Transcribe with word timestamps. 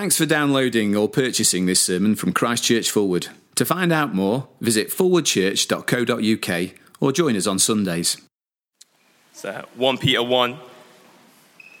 Thanks 0.00 0.16
for 0.16 0.24
downloading 0.24 0.96
or 0.96 1.10
purchasing 1.10 1.66
this 1.66 1.78
sermon 1.78 2.16
from 2.16 2.32
Christchurch 2.32 2.90
Fulwood. 2.90 3.28
To 3.56 3.66
find 3.66 3.92
out 3.92 4.14
more, 4.14 4.48
visit 4.58 4.88
forwardchurch.co.uk 4.88 6.70
or 7.00 7.12
join 7.12 7.36
us 7.36 7.46
on 7.46 7.58
Sundays. 7.58 8.16
So 9.34 9.66
1 9.74 9.98
Peter 9.98 10.22
1, 10.22 10.56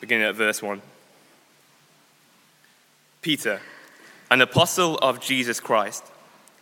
beginning 0.02 0.26
at 0.26 0.34
verse 0.34 0.62
1. 0.62 0.82
Peter, 3.22 3.62
an 4.30 4.42
apostle 4.42 4.98
of 4.98 5.18
Jesus 5.22 5.58
Christ, 5.58 6.04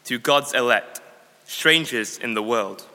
to 0.04 0.20
God's 0.20 0.54
elect, 0.54 1.00
strangers 1.44 2.18
in 2.18 2.34
the 2.34 2.42
world, 2.42 2.86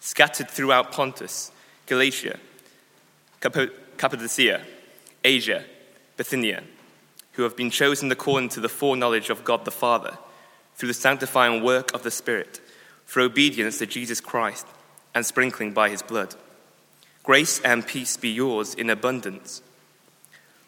scattered 0.00 0.48
throughout 0.48 0.90
Pontus, 0.90 1.52
Galatia, 1.84 2.38
Cappadocia, 3.40 4.64
Asia, 5.22 5.66
Bithynia 6.16 6.62
who 7.36 7.42
have 7.42 7.56
been 7.56 7.70
chosen 7.70 8.10
according 8.10 8.48
to 8.48 8.60
the 8.60 8.68
foreknowledge 8.68 9.28
of 9.28 9.44
God 9.44 9.66
the 9.66 9.70
Father, 9.70 10.16
through 10.74 10.86
the 10.86 10.94
sanctifying 10.94 11.62
work 11.62 11.92
of 11.92 12.02
the 12.02 12.10
Spirit, 12.10 12.60
for 13.04 13.20
obedience 13.20 13.78
to 13.78 13.86
Jesus 13.86 14.20
Christ 14.22 14.66
and 15.14 15.24
sprinkling 15.24 15.72
by 15.72 15.90
his 15.90 16.02
blood. 16.02 16.34
Grace 17.22 17.60
and 17.60 17.86
peace 17.86 18.16
be 18.16 18.30
yours 18.30 18.74
in 18.74 18.88
abundance. 18.88 19.60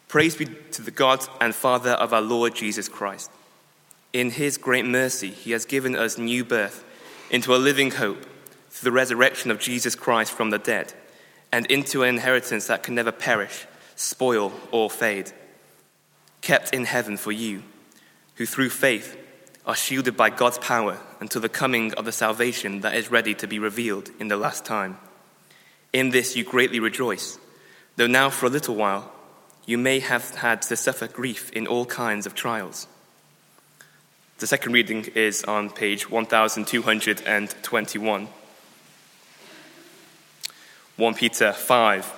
Praise 0.07 0.35
be 0.35 0.45
to 0.45 0.83
the 0.83 0.91
God 0.91 1.25
and 1.41 1.55
Father 1.55 1.91
of 1.91 2.13
our 2.13 2.21
Lord 2.21 2.53
Jesus 2.53 2.87
Christ. 2.87 3.31
In 4.13 4.29
his 4.29 4.57
great 4.57 4.85
mercy, 4.85 5.29
he 5.31 5.51
has 5.51 5.65
given 5.65 5.95
us 5.95 6.19
new 6.19 6.45
birth 6.45 6.83
into 7.31 7.55
a 7.55 7.57
living 7.57 7.91
hope 7.91 8.25
through 8.69 8.91
the 8.91 8.95
resurrection 8.95 9.49
of 9.49 9.59
Jesus 9.59 9.95
Christ 9.95 10.31
from 10.31 10.51
the 10.51 10.59
dead, 10.59 10.93
and 11.51 11.65
into 11.65 12.03
an 12.03 12.09
inheritance 12.09 12.67
that 12.67 12.83
can 12.83 12.93
never 12.93 13.11
perish, 13.11 13.65
spoil, 13.95 14.53
or 14.71 14.91
fade 14.91 15.31
kept 16.49 16.73
in 16.73 16.85
heaven 16.85 17.15
for 17.15 17.31
you, 17.31 17.61
who 18.37 18.45
through 18.47 18.71
faith 18.71 19.15
are 19.67 19.75
shielded 19.75 20.17
by 20.17 20.31
God's 20.31 20.57
power 20.57 20.97
until 21.19 21.41
the 21.41 21.47
coming 21.47 21.93
of 21.93 22.05
the 22.05 22.11
salvation 22.11 22.81
that 22.81 22.95
is 22.95 23.11
ready 23.11 23.35
to 23.35 23.45
be 23.45 23.59
revealed 23.59 24.09
in 24.19 24.29
the 24.29 24.35
last 24.35 24.65
time. 24.65 24.97
In 25.93 26.09
this 26.09 26.35
you 26.35 26.43
greatly 26.43 26.79
rejoice, 26.79 27.37
though 27.97 28.07
now 28.07 28.31
for 28.31 28.47
a 28.47 28.49
little 28.49 28.73
while 28.73 29.11
you 29.67 29.77
may 29.77 29.99
have 29.99 30.33
had 30.33 30.63
to 30.63 30.75
suffer 30.75 31.07
grief 31.07 31.51
in 31.51 31.67
all 31.67 31.85
kinds 31.85 32.25
of 32.25 32.33
trials. 32.33 32.87
The 34.39 34.47
second 34.47 34.73
reading 34.73 35.05
is 35.13 35.43
on 35.43 35.69
page 35.69 36.09
1221. 36.09 38.27
1 40.97 41.13
Peter 41.13 41.53
5, 41.53 42.13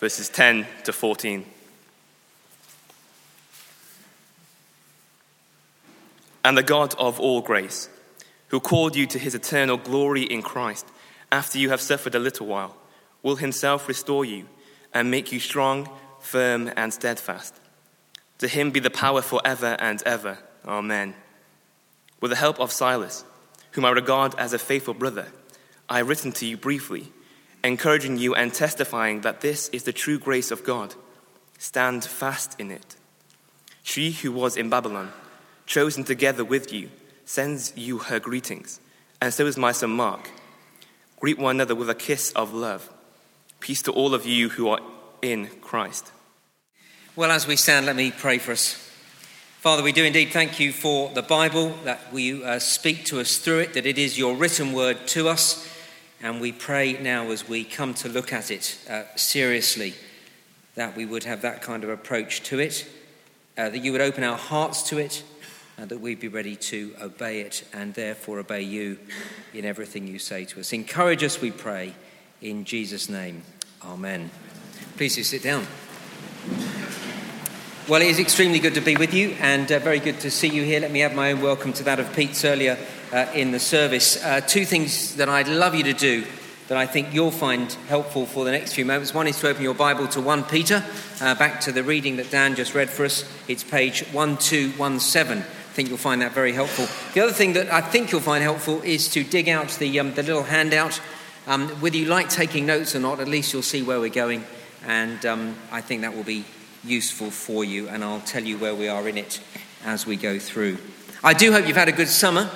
verses 0.00 0.30
10 0.30 0.66
to 0.84 0.94
14. 0.94 1.44
And 6.46 6.56
the 6.56 6.62
God 6.62 6.94
of 6.96 7.18
all 7.18 7.40
grace, 7.40 7.88
who 8.48 8.60
called 8.60 8.94
you 8.94 9.04
to 9.08 9.18
his 9.18 9.34
eternal 9.34 9.76
glory 9.76 10.22
in 10.22 10.42
Christ, 10.42 10.86
after 11.32 11.58
you 11.58 11.70
have 11.70 11.80
suffered 11.80 12.14
a 12.14 12.20
little 12.20 12.46
while, 12.46 12.76
will 13.20 13.34
himself 13.34 13.88
restore 13.88 14.24
you 14.24 14.46
and 14.94 15.10
make 15.10 15.32
you 15.32 15.40
strong, 15.40 15.90
firm, 16.20 16.70
and 16.76 16.94
steadfast. 16.94 17.52
To 18.38 18.46
him 18.46 18.70
be 18.70 18.78
the 18.78 18.90
power 18.90 19.22
forever 19.22 19.76
and 19.80 20.00
ever. 20.04 20.38
Amen. 20.64 21.16
With 22.20 22.30
the 22.30 22.36
help 22.36 22.60
of 22.60 22.70
Silas, 22.70 23.24
whom 23.72 23.84
I 23.84 23.90
regard 23.90 24.36
as 24.36 24.52
a 24.52 24.58
faithful 24.60 24.94
brother, 24.94 25.26
I 25.88 25.96
have 25.96 26.08
written 26.08 26.30
to 26.30 26.46
you 26.46 26.56
briefly, 26.56 27.08
encouraging 27.64 28.18
you 28.18 28.36
and 28.36 28.54
testifying 28.54 29.22
that 29.22 29.40
this 29.40 29.68
is 29.70 29.82
the 29.82 29.92
true 29.92 30.20
grace 30.20 30.52
of 30.52 30.62
God. 30.62 30.94
Stand 31.58 32.04
fast 32.04 32.54
in 32.60 32.70
it. 32.70 32.94
She 33.82 34.12
who 34.12 34.30
was 34.30 34.56
in 34.56 34.70
Babylon, 34.70 35.12
chosen 35.66 36.04
together 36.04 36.44
with 36.44 36.72
you, 36.72 36.90
sends 37.24 37.76
you 37.76 37.98
her 37.98 38.18
greetings, 38.20 38.80
and 39.20 39.34
so 39.34 39.46
is 39.46 39.56
my 39.56 39.72
son 39.72 39.90
Mark. 39.90 40.30
Greet 41.20 41.38
one 41.38 41.56
another 41.56 41.74
with 41.74 41.90
a 41.90 41.94
kiss 41.94 42.32
of 42.32 42.52
love. 42.52 42.88
Peace 43.60 43.82
to 43.82 43.92
all 43.92 44.14
of 44.14 44.26
you 44.26 44.48
who 44.50 44.68
are 44.68 44.80
in 45.22 45.48
Christ. 45.60 46.12
Well, 47.16 47.30
as 47.30 47.46
we 47.46 47.56
stand, 47.56 47.86
let 47.86 47.96
me 47.96 48.10
pray 48.10 48.38
for 48.38 48.52
us. 48.52 48.74
Father, 49.60 49.82
we 49.82 49.92
do 49.92 50.04
indeed 50.04 50.30
thank 50.30 50.60
you 50.60 50.70
for 50.72 51.10
the 51.10 51.22
Bible, 51.22 51.74
that 51.84 52.12
we 52.12 52.44
uh, 52.44 52.58
speak 52.58 53.04
to 53.06 53.18
us 53.18 53.38
through 53.38 53.60
it, 53.60 53.74
that 53.74 53.86
it 53.86 53.98
is 53.98 54.18
your 54.18 54.36
written 54.36 54.72
word 54.72 55.06
to 55.08 55.28
us. 55.28 55.66
And 56.22 56.40
we 56.40 56.52
pray 56.52 56.92
now 56.92 57.30
as 57.30 57.48
we 57.48 57.64
come 57.64 57.94
to 57.94 58.08
look 58.08 58.32
at 58.32 58.50
it 58.50 58.78
uh, 58.88 59.02
seriously 59.16 59.94
that 60.76 60.94
we 60.94 61.06
would 61.06 61.24
have 61.24 61.42
that 61.42 61.62
kind 61.62 61.82
of 61.82 61.90
approach 61.90 62.42
to 62.44 62.58
it, 62.58 62.86
uh, 63.58 63.70
that 63.70 63.78
you 63.78 63.92
would 63.92 64.00
open 64.00 64.22
our 64.22 64.36
hearts 64.36 64.82
to 64.84 64.98
it, 64.98 65.24
and 65.78 65.88
that 65.90 66.00
we 66.00 66.14
be 66.14 66.28
ready 66.28 66.56
to 66.56 66.94
obey 67.00 67.40
it 67.40 67.64
and 67.72 67.94
therefore 67.94 68.38
obey 68.38 68.62
you 68.62 68.98
in 69.52 69.64
everything 69.64 70.06
you 70.06 70.18
say 70.18 70.44
to 70.44 70.60
us. 70.60 70.72
Encourage 70.72 71.22
us, 71.22 71.40
we 71.40 71.50
pray, 71.50 71.94
in 72.40 72.64
Jesus' 72.64 73.08
name. 73.08 73.42
Amen. 73.84 74.30
Please 74.96 75.16
do 75.16 75.22
sit 75.22 75.42
down. 75.42 75.66
Well, 77.88 78.02
it 78.02 78.08
is 78.08 78.18
extremely 78.18 78.58
good 78.58 78.74
to 78.74 78.80
be 78.80 78.96
with 78.96 79.14
you 79.14 79.36
and 79.38 79.70
uh, 79.70 79.78
very 79.78 80.00
good 80.00 80.18
to 80.20 80.30
see 80.30 80.48
you 80.48 80.64
here. 80.64 80.80
Let 80.80 80.90
me 80.90 81.02
add 81.02 81.14
my 81.14 81.32
own 81.32 81.40
welcome 81.40 81.72
to 81.74 81.84
that 81.84 82.00
of 82.00 82.12
Pete's 82.16 82.44
earlier 82.44 82.78
uh, 83.12 83.26
in 83.34 83.52
the 83.52 83.60
service. 83.60 84.22
Uh, 84.24 84.40
two 84.40 84.64
things 84.64 85.14
that 85.16 85.28
I'd 85.28 85.46
love 85.46 85.74
you 85.74 85.84
to 85.84 85.92
do 85.92 86.24
that 86.66 86.76
I 86.76 86.86
think 86.86 87.14
you'll 87.14 87.30
find 87.30 87.70
helpful 87.88 88.26
for 88.26 88.44
the 88.44 88.50
next 88.50 88.72
few 88.72 88.84
moments. 88.84 89.14
One 89.14 89.28
is 89.28 89.38
to 89.38 89.48
open 89.48 89.62
your 89.62 89.74
Bible 89.74 90.08
to 90.08 90.20
1 90.20 90.44
Peter, 90.44 90.84
uh, 91.20 91.36
back 91.36 91.60
to 91.60 91.70
the 91.70 91.84
reading 91.84 92.16
that 92.16 92.30
Dan 92.30 92.56
just 92.56 92.74
read 92.74 92.90
for 92.90 93.04
us. 93.04 93.24
It's 93.46 93.62
page 93.62 94.02
1217 94.12 95.44
think 95.76 95.90
you'll 95.90 95.98
find 95.98 96.22
that 96.22 96.32
very 96.32 96.52
helpful. 96.52 96.86
The 97.12 97.20
other 97.20 97.34
thing 97.34 97.52
that 97.52 97.70
I 97.70 97.82
think 97.82 98.10
you'll 98.10 98.22
find 98.22 98.42
helpful 98.42 98.80
is 98.80 99.10
to 99.10 99.22
dig 99.22 99.46
out 99.50 99.68
the, 99.78 100.00
um, 100.00 100.14
the 100.14 100.22
little 100.22 100.42
handout. 100.42 101.02
Um, 101.46 101.68
whether 101.82 101.98
you 101.98 102.06
like 102.06 102.30
taking 102.30 102.64
notes 102.64 102.96
or 102.96 103.00
not, 103.00 103.20
at 103.20 103.28
least 103.28 103.52
you'll 103.52 103.60
see 103.60 103.82
where 103.82 104.00
we're 104.00 104.08
going, 104.08 104.42
and 104.86 105.24
um, 105.26 105.54
I 105.70 105.82
think 105.82 106.00
that 106.00 106.16
will 106.16 106.24
be 106.24 106.46
useful 106.82 107.30
for 107.30 107.62
you, 107.62 107.90
and 107.90 108.02
I'll 108.02 108.22
tell 108.22 108.42
you 108.42 108.56
where 108.56 108.74
we 108.74 108.88
are 108.88 109.06
in 109.06 109.18
it 109.18 109.40
as 109.84 110.06
we 110.06 110.16
go 110.16 110.38
through. 110.38 110.78
I 111.22 111.34
do 111.34 111.52
hope 111.52 111.66
you've 111.66 111.76
had 111.76 111.90
a 111.90 111.92
good 111.92 112.08
summer. 112.08 112.50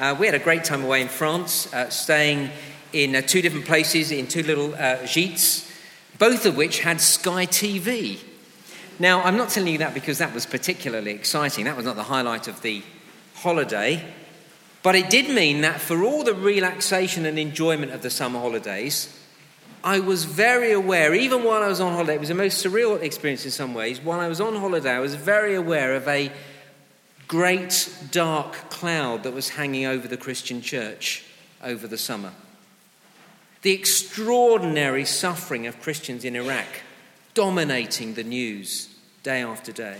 Uh, 0.00 0.16
we 0.18 0.26
had 0.26 0.34
a 0.34 0.40
great 0.40 0.64
time 0.64 0.82
away 0.82 1.00
in 1.00 1.08
France, 1.08 1.72
uh, 1.72 1.88
staying 1.90 2.50
in 2.92 3.14
uh, 3.14 3.20
two 3.20 3.40
different 3.40 3.66
places 3.66 4.10
in 4.10 4.26
two 4.26 4.42
little 4.42 4.74
uh, 4.74 4.98
gîtes, 5.04 5.70
both 6.18 6.44
of 6.44 6.56
which 6.56 6.80
had 6.80 7.00
Sky 7.00 7.46
TV. 7.46 8.18
Now, 8.98 9.22
I'm 9.22 9.36
not 9.36 9.50
telling 9.50 9.72
you 9.72 9.78
that 9.78 9.94
because 9.94 10.18
that 10.18 10.34
was 10.34 10.44
particularly 10.44 11.12
exciting. 11.12 11.64
That 11.64 11.76
was 11.76 11.86
not 11.86 11.96
the 11.96 12.02
highlight 12.02 12.48
of 12.48 12.62
the 12.62 12.82
holiday. 13.34 14.04
But 14.82 14.96
it 14.96 15.10
did 15.10 15.32
mean 15.32 15.60
that 15.60 15.80
for 15.80 16.02
all 16.02 16.24
the 16.24 16.34
relaxation 16.34 17.26
and 17.26 17.38
enjoyment 17.38 17.92
of 17.92 18.02
the 18.02 18.10
summer 18.10 18.40
holidays, 18.40 19.14
I 19.84 20.00
was 20.00 20.24
very 20.24 20.72
aware, 20.72 21.14
even 21.14 21.44
while 21.44 21.62
I 21.62 21.68
was 21.68 21.80
on 21.80 21.92
holiday, 21.92 22.14
it 22.14 22.20
was 22.20 22.30
a 22.30 22.34
most 22.34 22.64
surreal 22.64 23.00
experience 23.00 23.44
in 23.44 23.52
some 23.52 23.74
ways. 23.74 24.00
While 24.00 24.18
I 24.18 24.28
was 24.28 24.40
on 24.40 24.56
holiday, 24.56 24.90
I 24.90 24.98
was 24.98 25.14
very 25.14 25.54
aware 25.54 25.94
of 25.94 26.08
a 26.08 26.32
great 27.28 27.94
dark 28.10 28.54
cloud 28.70 29.22
that 29.22 29.32
was 29.32 29.50
hanging 29.50 29.86
over 29.86 30.08
the 30.08 30.16
Christian 30.16 30.62
church 30.62 31.24
over 31.62 31.86
the 31.86 31.98
summer. 31.98 32.32
The 33.62 33.72
extraordinary 33.72 35.04
suffering 35.04 35.66
of 35.66 35.80
Christians 35.80 36.24
in 36.24 36.34
Iraq 36.34 36.66
dominating 37.38 38.14
the 38.14 38.24
news 38.24 38.88
day 39.22 39.42
after 39.42 39.70
day. 39.70 39.96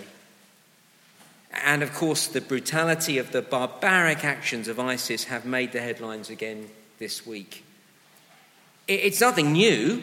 And 1.53 1.85
of 1.85 1.95
course, 1.95 2.27
the 2.27 2.41
brutality 2.41 3.17
of 3.17 3.31
the 3.31 3.43
barbaric 3.43 4.25
actions 4.25 4.67
of 4.67 4.81
ISIS 4.81 5.23
have 5.27 5.45
made 5.45 5.71
the 5.71 5.81
headlines 5.81 6.31
again 6.31 6.69
this 6.99 7.25
week. 7.25 7.65
It's 8.89 9.21
nothing 9.21 9.53
new. 9.53 10.03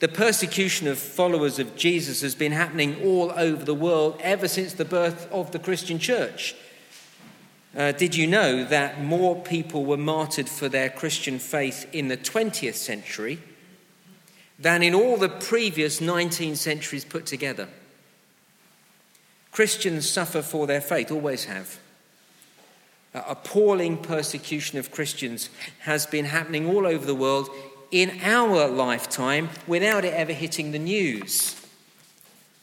The 0.00 0.08
persecution 0.08 0.88
of 0.88 0.98
followers 0.98 1.58
of 1.58 1.76
Jesus 1.76 2.22
has 2.22 2.34
been 2.34 2.52
happening 2.52 3.02
all 3.04 3.32
over 3.32 3.66
the 3.66 3.74
world 3.74 4.18
ever 4.22 4.48
since 4.48 4.72
the 4.72 4.86
birth 4.86 5.30
of 5.30 5.50
the 5.50 5.58
Christian 5.58 5.98
church. 5.98 6.54
Uh, 7.76 7.92
did 7.92 8.16
you 8.16 8.26
know 8.26 8.64
that 8.64 8.98
more 9.04 9.36
people 9.42 9.84
were 9.84 9.98
martyred 9.98 10.48
for 10.48 10.70
their 10.70 10.88
Christian 10.88 11.38
faith 11.38 11.86
in 11.92 12.08
the 12.08 12.16
20th 12.16 12.76
century 12.76 13.40
than 14.62 14.82
in 14.82 14.94
all 14.94 15.16
the 15.16 15.28
previous 15.28 16.00
19 16.00 16.56
centuries 16.56 17.04
put 17.04 17.26
together. 17.26 17.68
Christians 19.50 20.08
suffer 20.08 20.40
for 20.40 20.66
their 20.66 20.80
faith, 20.80 21.10
always 21.10 21.44
have. 21.44 21.78
Uh, 23.14 23.22
appalling 23.28 23.98
persecution 23.98 24.78
of 24.78 24.90
Christians 24.90 25.50
has 25.80 26.06
been 26.06 26.24
happening 26.24 26.66
all 26.66 26.86
over 26.86 27.04
the 27.04 27.14
world 27.14 27.50
in 27.90 28.18
our 28.22 28.66
lifetime 28.68 29.50
without 29.66 30.04
it 30.04 30.14
ever 30.14 30.32
hitting 30.32 30.72
the 30.72 30.78
news. 30.78 31.60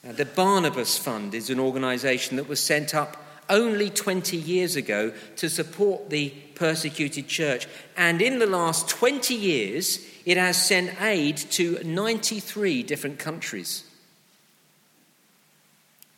Uh, 0.08 0.14
the 0.14 0.26
Barnabas 0.26 0.98
Fund 0.98 1.36
is 1.36 1.50
an 1.50 1.60
organisation 1.60 2.38
that 2.38 2.48
was 2.48 2.60
sent 2.60 2.96
up 2.96 3.18
only 3.50 3.90
20 3.90 4.38
years 4.38 4.76
ago 4.76 5.12
to 5.36 5.50
support 5.50 6.10
the 6.10 6.30
persecuted 6.56 7.28
church. 7.28 7.68
And 7.98 8.22
in 8.22 8.40
the 8.40 8.48
last 8.48 8.88
20 8.90 9.34
years, 9.36 10.00
it 10.30 10.38
has 10.38 10.64
sent 10.64 11.02
aid 11.02 11.38
to 11.38 11.80
93 11.84 12.84
different 12.84 13.18
countries. 13.18 13.84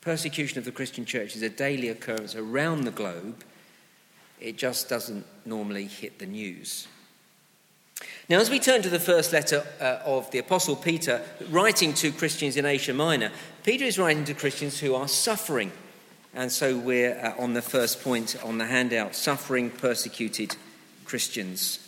Persecution 0.02 0.58
of 0.60 0.66
the 0.66 0.72
Christian 0.74 1.06
church 1.06 1.34
is 1.34 1.42
a 1.42 1.50
daily 1.50 1.88
occurrence 1.88 2.36
around 2.36 2.84
the 2.84 2.92
globe. 2.92 3.42
It 4.42 4.58
just 4.58 4.90
doesn't 4.90 5.26
normally 5.46 5.86
hit 5.86 6.20
the 6.20 6.26
news. 6.26 6.90
Now, 8.28 8.42
as 8.42 8.50
we 8.50 8.60
turn 8.60 8.82
to 8.82 8.90
the 8.90 9.00
first 9.00 9.32
letter 9.32 9.66
uh, 9.80 10.00
of 10.04 10.30
the 10.32 10.40
Apostle 10.40 10.76
Peter, 10.76 11.22
writing 11.50 11.94
to 11.94 12.12
Christians 12.12 12.58
in 12.58 12.66
Asia 12.66 12.94
Minor, 12.94 13.32
Peter 13.64 13.86
is 13.86 13.98
writing 13.98 14.26
to 14.26 14.34
Christians 14.34 14.78
who 14.78 14.94
are 14.94 15.08
suffering. 15.08 15.72
And 16.34 16.52
so 16.52 16.78
we're 16.78 17.18
uh, 17.18 17.42
on 17.42 17.54
the 17.54 17.62
first 17.62 18.02
point 18.02 18.36
on 18.44 18.58
the 18.58 18.66
handout 18.66 19.16
suffering, 19.16 19.70
persecuted 19.70 20.58
Christians. 21.06 21.80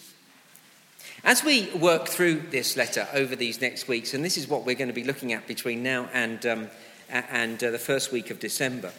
As 1.25 1.42
we 1.42 1.70
work 1.72 2.10
through 2.10 2.42
this 2.52 2.75
letter 2.75 3.08
over 3.14 3.34
these 3.38 3.62
next 3.62 3.88
weeks, 3.88 4.14
and 4.14 4.25
this 4.25 4.36
is 4.36 4.50
what 4.50 4.66
we're 4.66 4.75
going 4.75 4.90
to 4.90 4.94
be 4.94 5.06
looking 5.06 5.31
at 5.31 5.48
between 5.48 5.81
now 5.81 6.10
and, 6.12 6.46
um, 6.46 6.70
and 7.10 7.64
uh, 7.64 7.72
the 7.72 7.80
first 7.80 8.12
week 8.12 8.30
of 8.30 8.42
December, 8.42 8.92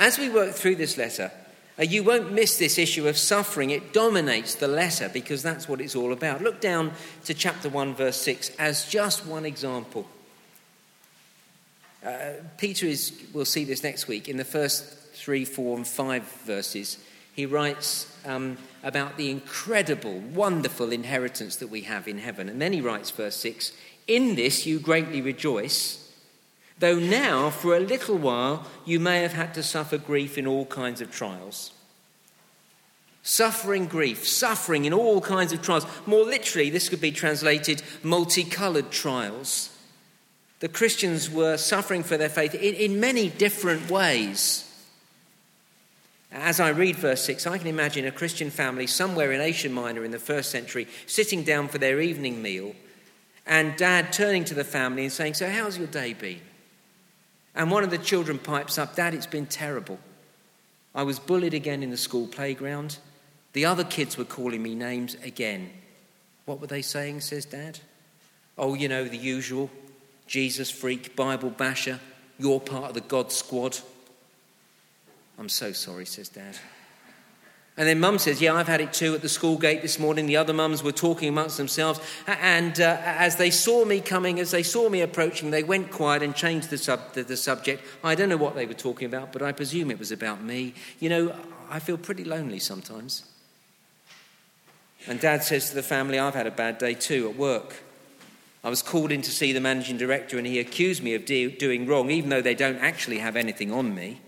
as 0.00 0.18
we 0.18 0.28
work 0.28 0.52
through 0.52 0.74
this 0.74 0.98
letter, 0.98 1.30
uh, 1.78 1.84
you 1.84 2.02
won't 2.02 2.32
miss 2.32 2.58
this 2.58 2.76
issue 2.76 3.06
of 3.06 3.16
suffering. 3.16 3.70
It 3.70 3.92
dominates 3.92 4.56
the 4.56 4.66
letter 4.66 5.08
because 5.08 5.40
that's 5.40 5.68
what 5.68 5.80
it's 5.80 5.94
all 5.94 6.12
about. 6.12 6.42
Look 6.42 6.60
down 6.60 6.90
to 7.26 7.34
chapter 7.34 7.68
1, 7.68 7.94
verse 7.94 8.20
6 8.20 8.50
as 8.58 8.88
just 8.88 9.24
one 9.24 9.46
example. 9.46 10.08
Uh, 12.04 12.32
Peter 12.56 12.86
is, 12.86 13.12
we'll 13.32 13.44
see 13.44 13.62
this 13.62 13.84
next 13.84 14.08
week, 14.08 14.28
in 14.28 14.38
the 14.38 14.44
first 14.44 14.84
three, 15.14 15.44
four, 15.44 15.76
and 15.76 15.86
five 15.86 16.24
verses, 16.44 16.98
he 17.38 17.46
writes 17.46 18.12
um, 18.26 18.58
about 18.82 19.16
the 19.16 19.30
incredible, 19.30 20.18
wonderful 20.18 20.90
inheritance 20.90 21.54
that 21.54 21.68
we 21.68 21.82
have 21.82 22.08
in 22.08 22.18
heaven. 22.18 22.48
And 22.48 22.60
then 22.60 22.72
he 22.72 22.80
writes, 22.80 23.12
verse 23.12 23.36
6 23.36 23.70
In 24.08 24.34
this 24.34 24.66
you 24.66 24.80
greatly 24.80 25.22
rejoice, 25.22 26.12
though 26.80 26.98
now, 26.98 27.50
for 27.50 27.76
a 27.76 27.80
little 27.80 28.18
while, 28.18 28.66
you 28.84 28.98
may 28.98 29.22
have 29.22 29.34
had 29.34 29.54
to 29.54 29.62
suffer 29.62 29.98
grief 29.98 30.36
in 30.36 30.48
all 30.48 30.66
kinds 30.66 31.00
of 31.00 31.12
trials. 31.12 31.70
Suffering 33.22 33.86
grief, 33.86 34.26
suffering 34.26 34.84
in 34.84 34.92
all 34.92 35.20
kinds 35.20 35.52
of 35.52 35.62
trials. 35.62 35.86
More 36.06 36.24
literally, 36.24 36.70
this 36.70 36.88
could 36.88 37.00
be 37.00 37.12
translated 37.12 37.84
multicolored 38.02 38.90
trials. 38.90 39.70
The 40.58 40.68
Christians 40.68 41.30
were 41.30 41.56
suffering 41.56 42.02
for 42.02 42.16
their 42.16 42.30
faith 42.30 42.56
in, 42.56 42.74
in 42.74 42.98
many 42.98 43.28
different 43.28 43.88
ways. 43.88 44.67
As 46.30 46.60
I 46.60 46.68
read 46.70 46.96
verse 46.96 47.24
6, 47.24 47.46
I 47.46 47.58
can 47.58 47.66
imagine 47.66 48.06
a 48.06 48.12
Christian 48.12 48.50
family 48.50 48.86
somewhere 48.86 49.32
in 49.32 49.40
Asia 49.40 49.68
Minor 49.68 50.04
in 50.04 50.10
the 50.10 50.18
first 50.18 50.50
century 50.50 50.86
sitting 51.06 51.42
down 51.42 51.68
for 51.68 51.78
their 51.78 52.00
evening 52.00 52.42
meal 52.42 52.74
and 53.46 53.76
dad 53.76 54.12
turning 54.12 54.44
to 54.44 54.54
the 54.54 54.62
family 54.62 55.04
and 55.04 55.12
saying, 55.12 55.34
So, 55.34 55.48
how's 55.48 55.78
your 55.78 55.86
day 55.86 56.12
been? 56.12 56.40
And 57.54 57.70
one 57.70 57.82
of 57.82 57.90
the 57.90 57.98
children 57.98 58.38
pipes 58.38 58.78
up, 58.78 58.94
Dad, 58.94 59.14
it's 59.14 59.26
been 59.26 59.46
terrible. 59.46 59.98
I 60.94 61.02
was 61.02 61.18
bullied 61.18 61.54
again 61.54 61.82
in 61.82 61.90
the 61.90 61.96
school 61.96 62.28
playground. 62.28 62.98
The 63.54 63.64
other 63.64 63.84
kids 63.84 64.16
were 64.16 64.24
calling 64.24 64.62
me 64.62 64.74
names 64.74 65.16
again. 65.24 65.70
What 66.44 66.60
were 66.60 66.66
they 66.66 66.82
saying, 66.82 67.22
says 67.22 67.46
Dad? 67.46 67.80
Oh, 68.56 68.74
you 68.74 68.88
know, 68.88 69.04
the 69.04 69.16
usual. 69.16 69.70
Jesus 70.26 70.70
freak, 70.70 71.16
Bible 71.16 71.50
basher, 71.50 71.98
you're 72.38 72.60
part 72.60 72.90
of 72.90 72.94
the 72.94 73.00
God 73.00 73.32
squad. 73.32 73.78
I'm 75.38 75.48
so 75.48 75.72
sorry, 75.72 76.04
says 76.04 76.28
Dad. 76.28 76.56
And 77.78 77.86
then 77.86 78.00
mum 78.00 78.18
says, 78.18 78.42
Yeah, 78.42 78.54
I've 78.54 78.66
had 78.66 78.80
it 78.80 78.92
too 78.92 79.14
at 79.14 79.22
the 79.22 79.28
school 79.28 79.56
gate 79.56 79.82
this 79.82 80.00
morning. 80.00 80.26
The 80.26 80.36
other 80.36 80.52
mums 80.52 80.82
were 80.82 80.90
talking 80.90 81.28
amongst 81.28 81.56
themselves. 81.56 82.00
And 82.26 82.78
uh, 82.80 83.00
as 83.04 83.36
they 83.36 83.50
saw 83.50 83.84
me 83.84 84.00
coming, 84.00 84.40
as 84.40 84.50
they 84.50 84.64
saw 84.64 84.88
me 84.88 85.00
approaching, 85.00 85.52
they 85.52 85.62
went 85.62 85.92
quiet 85.92 86.24
and 86.24 86.34
changed 86.34 86.70
the, 86.70 86.78
sub- 86.78 87.12
the, 87.12 87.22
the 87.22 87.36
subject. 87.36 87.84
I 88.02 88.16
don't 88.16 88.28
know 88.28 88.36
what 88.36 88.56
they 88.56 88.66
were 88.66 88.74
talking 88.74 89.06
about, 89.06 89.32
but 89.32 89.42
I 89.42 89.52
presume 89.52 89.92
it 89.92 89.98
was 90.00 90.10
about 90.10 90.42
me. 90.42 90.74
You 90.98 91.08
know, 91.08 91.36
I 91.70 91.78
feel 91.78 91.96
pretty 91.96 92.24
lonely 92.24 92.58
sometimes. 92.58 93.24
And 95.06 95.20
dad 95.20 95.44
says 95.44 95.68
to 95.68 95.76
the 95.76 95.82
family, 95.84 96.18
I've 96.18 96.34
had 96.34 96.48
a 96.48 96.50
bad 96.50 96.78
day 96.78 96.94
too 96.94 97.30
at 97.30 97.36
work. 97.36 97.76
I 98.64 98.70
was 98.70 98.82
called 98.82 99.12
in 99.12 99.22
to 99.22 99.30
see 99.30 99.52
the 99.52 99.60
managing 99.60 99.98
director, 99.98 100.36
and 100.36 100.48
he 100.48 100.58
accused 100.58 101.00
me 101.00 101.14
of 101.14 101.24
de- 101.24 101.56
doing 101.56 101.86
wrong, 101.86 102.10
even 102.10 102.28
though 102.28 102.42
they 102.42 102.56
don't 102.56 102.78
actually 102.78 103.18
have 103.18 103.36
anything 103.36 103.72
on 103.72 103.94
me. 103.94 104.20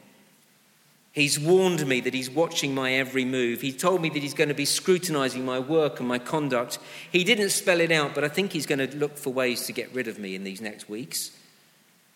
He's 1.13 1.41
warned 1.41 1.85
me 1.87 2.01
that 2.01 2.15
he's 2.15 2.31
watching 2.31 2.73
my 2.73 2.93
every 2.93 3.25
move. 3.25 3.61
He 3.61 3.73
told 3.73 4.01
me 4.01 4.11
that 4.11 4.23
he's 4.23 4.35
going 4.35 4.49
to 4.49 4.55
be 4.55 4.65
scrutinizing 4.65 5.45
my 5.45 5.59
work 5.59 5.99
and 5.99 6.09
my 6.09 6.21
conduct. 6.21 6.79
He 7.11 7.25
didn't 7.25 7.51
spell 7.51 7.81
it 7.81 7.91
out, 7.91 8.15
but 8.15 8.23
I 8.23 8.29
think 8.29 8.53
he's 8.53 8.67
going 8.67 8.79
to 8.79 8.97
look 8.97 9.19
for 9.19 9.33
ways 9.33 9.67
to 9.67 9.73
get 9.73 9.93
rid 9.93 10.07
of 10.07 10.21
me 10.21 10.37
in 10.37 10.45
these 10.45 10.61
next 10.61 10.89
weeks. 10.89 11.33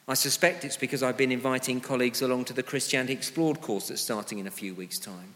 I 0.06 0.14
suspect 0.14 0.64
it's 0.64 0.76
because 0.76 1.02
I've 1.02 1.16
been 1.16 1.32
inviting 1.32 1.80
colleagues 1.80 2.22
along 2.22 2.44
to 2.46 2.52
the 2.52 2.62
Christianity 2.62 3.14
Explored 3.14 3.60
course 3.60 3.88
that's 3.88 4.02
starting 4.02 4.38
in 4.38 4.46
a 4.46 4.50
few 4.50 4.74
weeks' 4.74 4.98
time. 4.98 5.34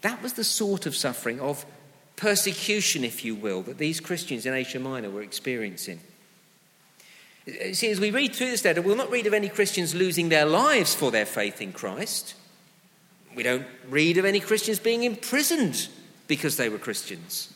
That 0.00 0.20
was 0.20 0.32
the 0.32 0.44
sort 0.44 0.86
of 0.86 0.96
suffering 0.96 1.38
of 1.38 1.64
persecution, 2.16 3.04
if 3.04 3.24
you 3.24 3.36
will, 3.36 3.62
that 3.62 3.78
these 3.78 4.00
Christians 4.00 4.46
in 4.46 4.54
Asia 4.54 4.80
Minor 4.80 5.10
were 5.10 5.22
experiencing. 5.22 6.00
See, 7.46 7.90
as 7.90 7.98
we 7.98 8.10
read 8.10 8.34
through 8.34 8.50
this 8.50 8.64
letter, 8.64 8.82
we'll 8.82 8.96
not 8.96 9.10
read 9.10 9.26
of 9.26 9.34
any 9.34 9.48
Christians 9.48 9.94
losing 9.94 10.28
their 10.28 10.46
lives 10.46 10.94
for 10.94 11.10
their 11.10 11.26
faith 11.26 11.60
in 11.60 11.72
Christ. 11.72 12.34
We 13.34 13.42
don't 13.42 13.66
read 13.88 14.18
of 14.18 14.24
any 14.24 14.40
Christians 14.40 14.78
being 14.78 15.02
imprisoned 15.02 15.88
because 16.28 16.56
they 16.56 16.68
were 16.68 16.78
Christians. 16.78 17.52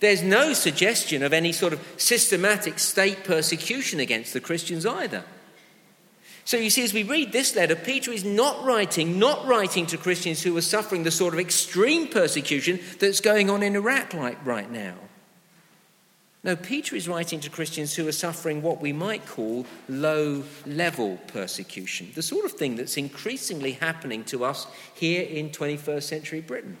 There's 0.00 0.22
no 0.22 0.52
suggestion 0.52 1.22
of 1.22 1.32
any 1.32 1.52
sort 1.52 1.72
of 1.72 1.94
systematic 1.96 2.80
state 2.80 3.22
persecution 3.22 4.00
against 4.00 4.32
the 4.32 4.40
Christians 4.40 4.84
either. 4.84 5.22
So 6.44 6.56
you 6.56 6.70
see, 6.70 6.82
as 6.82 6.92
we 6.92 7.04
read 7.04 7.30
this 7.30 7.54
letter, 7.54 7.76
Peter 7.76 8.10
is 8.10 8.24
not 8.24 8.64
writing, 8.64 9.20
not 9.20 9.46
writing 9.46 9.86
to 9.86 9.96
Christians 9.96 10.42
who 10.42 10.56
are 10.56 10.62
suffering 10.62 11.04
the 11.04 11.12
sort 11.12 11.34
of 11.34 11.38
extreme 11.38 12.08
persecution 12.08 12.80
that's 12.98 13.20
going 13.20 13.48
on 13.48 13.62
in 13.62 13.76
Iraq 13.76 14.12
like 14.12 14.44
right 14.44 14.68
now. 14.68 14.96
No, 16.44 16.56
Peter 16.56 16.96
is 16.96 17.08
writing 17.08 17.38
to 17.40 17.50
Christians 17.50 17.94
who 17.94 18.08
are 18.08 18.12
suffering 18.12 18.62
what 18.62 18.80
we 18.80 18.92
might 18.92 19.24
call 19.26 19.64
low 19.88 20.42
level 20.66 21.18
persecution, 21.28 22.10
the 22.16 22.22
sort 22.22 22.44
of 22.44 22.52
thing 22.52 22.74
that's 22.74 22.96
increasingly 22.96 23.72
happening 23.72 24.24
to 24.24 24.44
us 24.44 24.66
here 24.94 25.22
in 25.22 25.50
21st 25.50 26.02
century 26.02 26.40
Britain, 26.40 26.76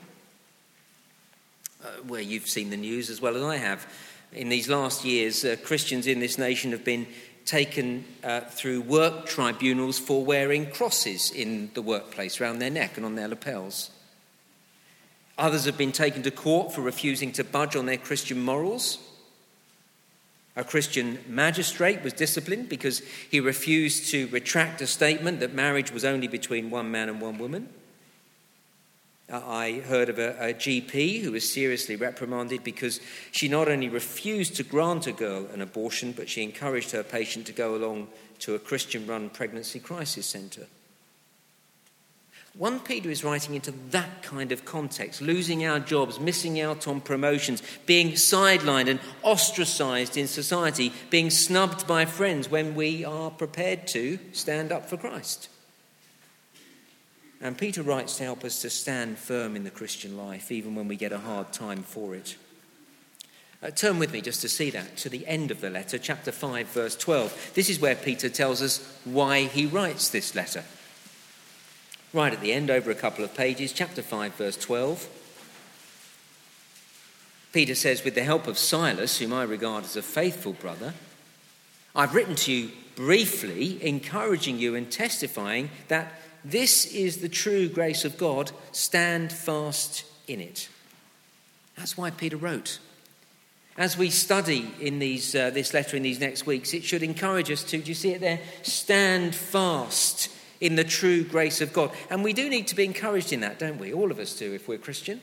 uh, 1.84 1.88
where 2.08 2.20
you've 2.20 2.48
seen 2.48 2.70
the 2.70 2.76
news 2.76 3.08
as 3.08 3.20
well 3.20 3.36
as 3.36 3.42
I 3.42 3.56
have. 3.56 3.86
In 4.32 4.48
these 4.48 4.68
last 4.68 5.04
years, 5.04 5.44
uh, 5.44 5.54
Christians 5.62 6.08
in 6.08 6.18
this 6.18 6.38
nation 6.38 6.72
have 6.72 6.84
been 6.84 7.06
taken 7.44 8.04
uh, 8.24 8.40
through 8.40 8.80
work 8.80 9.26
tribunals 9.26 9.96
for 9.96 10.24
wearing 10.24 10.70
crosses 10.70 11.30
in 11.30 11.70
the 11.74 11.82
workplace 11.82 12.40
around 12.40 12.58
their 12.58 12.70
neck 12.70 12.96
and 12.96 13.06
on 13.06 13.14
their 13.14 13.28
lapels. 13.28 13.90
Others 15.38 15.66
have 15.66 15.78
been 15.78 15.92
taken 15.92 16.22
to 16.24 16.30
court 16.32 16.72
for 16.74 16.80
refusing 16.80 17.30
to 17.32 17.44
budge 17.44 17.76
on 17.76 17.86
their 17.86 17.96
Christian 17.96 18.42
morals. 18.42 18.98
A 20.54 20.64
Christian 20.64 21.18
magistrate 21.26 22.02
was 22.02 22.12
disciplined 22.12 22.68
because 22.68 23.00
he 23.30 23.40
refused 23.40 24.10
to 24.10 24.26
retract 24.28 24.82
a 24.82 24.86
statement 24.86 25.40
that 25.40 25.54
marriage 25.54 25.90
was 25.90 26.04
only 26.04 26.28
between 26.28 26.68
one 26.68 26.90
man 26.90 27.08
and 27.08 27.20
one 27.20 27.38
woman. 27.38 27.68
Uh, 29.30 29.40
I 29.46 29.80
heard 29.80 30.10
of 30.10 30.18
a, 30.18 30.36
a, 30.38 30.52
GP 30.52 31.22
who 31.22 31.32
was 31.32 31.50
seriously 31.50 31.96
reprimanded 31.96 32.62
because 32.62 33.00
she 33.30 33.48
not 33.48 33.68
only 33.68 33.88
refused 33.88 34.56
to 34.56 34.62
grant 34.62 35.06
a 35.06 35.12
girl 35.12 35.46
an 35.54 35.62
abortion, 35.62 36.12
but 36.12 36.28
she 36.28 36.42
encouraged 36.42 36.90
her 36.90 37.02
patient 37.02 37.46
to 37.46 37.52
go 37.52 37.74
along 37.74 38.08
to 38.40 38.54
a 38.54 38.58
Christian 38.58 39.06
run 39.06 39.30
pregnancy 39.30 39.78
crisis 39.78 40.26
centre. 40.26 40.66
1 42.58 42.80
Peter 42.80 43.08
is 43.08 43.24
writing 43.24 43.54
into 43.54 43.72
that 43.90 44.22
kind 44.22 44.52
of 44.52 44.66
context, 44.66 45.22
losing 45.22 45.64
our 45.64 45.80
jobs, 45.80 46.20
missing 46.20 46.60
out 46.60 46.86
on 46.86 47.00
promotions, 47.00 47.62
being 47.86 48.12
sidelined 48.12 48.90
and 48.90 49.00
ostracized 49.22 50.18
in 50.18 50.26
society, 50.26 50.92
being 51.08 51.30
snubbed 51.30 51.86
by 51.86 52.04
friends 52.04 52.50
when 52.50 52.74
we 52.74 53.06
are 53.06 53.30
prepared 53.30 53.86
to 53.86 54.18
stand 54.32 54.70
up 54.70 54.86
for 54.86 54.98
Christ. 54.98 55.48
And 57.40 57.56
Peter 57.56 57.82
writes 57.82 58.18
to 58.18 58.24
help 58.24 58.44
us 58.44 58.60
to 58.60 58.68
stand 58.68 59.16
firm 59.16 59.56
in 59.56 59.64
the 59.64 59.70
Christian 59.70 60.18
life, 60.18 60.52
even 60.52 60.74
when 60.74 60.88
we 60.88 60.96
get 60.96 61.10
a 61.10 61.18
hard 61.18 61.54
time 61.54 61.82
for 61.82 62.14
it. 62.14 62.36
Uh, 63.62 63.70
turn 63.70 63.98
with 63.98 64.12
me 64.12 64.20
just 64.20 64.42
to 64.42 64.48
see 64.48 64.68
that 64.70 64.98
to 64.98 65.08
the 65.08 65.26
end 65.26 65.50
of 65.50 65.62
the 65.62 65.70
letter, 65.70 65.96
chapter 65.96 66.30
5, 66.30 66.66
verse 66.68 66.96
12. 66.96 67.52
This 67.54 67.70
is 67.70 67.80
where 67.80 67.94
Peter 67.94 68.28
tells 68.28 68.60
us 68.60 68.78
why 69.04 69.44
he 69.44 69.64
writes 69.64 70.10
this 70.10 70.34
letter. 70.34 70.64
Right 72.12 72.32
at 72.32 72.42
the 72.42 72.52
end, 72.52 72.70
over 72.70 72.90
a 72.90 72.94
couple 72.94 73.24
of 73.24 73.34
pages, 73.34 73.72
chapter 73.72 74.02
5, 74.02 74.34
verse 74.34 74.56
12. 74.58 75.08
Peter 77.54 77.74
says, 77.74 78.04
With 78.04 78.14
the 78.14 78.22
help 78.22 78.46
of 78.46 78.58
Silas, 78.58 79.18
whom 79.18 79.32
I 79.32 79.44
regard 79.44 79.84
as 79.84 79.96
a 79.96 80.02
faithful 80.02 80.52
brother, 80.52 80.92
I've 81.96 82.14
written 82.14 82.34
to 82.36 82.52
you 82.52 82.70
briefly, 82.96 83.82
encouraging 83.82 84.58
you 84.58 84.74
and 84.74 84.90
testifying 84.90 85.70
that 85.88 86.12
this 86.44 86.84
is 86.86 87.18
the 87.18 87.30
true 87.30 87.68
grace 87.68 88.04
of 88.04 88.18
God. 88.18 88.50
Stand 88.72 89.32
fast 89.32 90.04
in 90.26 90.40
it. 90.40 90.68
That's 91.78 91.96
why 91.96 92.10
Peter 92.10 92.36
wrote. 92.36 92.78
As 93.78 93.96
we 93.96 94.10
study 94.10 94.70
in 94.80 94.98
these, 94.98 95.34
uh, 95.34 95.48
this 95.48 95.72
letter 95.72 95.96
in 95.96 96.02
these 96.02 96.20
next 96.20 96.44
weeks, 96.44 96.74
it 96.74 96.84
should 96.84 97.02
encourage 97.02 97.50
us 97.50 97.64
to, 97.64 97.78
do 97.78 97.88
you 97.88 97.94
see 97.94 98.12
it 98.12 98.20
there? 98.20 98.40
Stand 98.62 99.34
fast 99.34 100.28
in 100.62 100.76
the 100.76 100.84
true 100.84 101.24
grace 101.24 101.60
of 101.60 101.72
God. 101.72 101.90
And 102.08 102.22
we 102.22 102.32
do 102.32 102.48
need 102.48 102.68
to 102.68 102.76
be 102.76 102.84
encouraged 102.84 103.32
in 103.32 103.40
that, 103.40 103.58
don't 103.58 103.78
we? 103.78 103.92
All 103.92 104.12
of 104.12 104.20
us 104.20 104.38
do 104.38 104.54
if 104.54 104.68
we're 104.68 104.78
Christian. 104.78 105.20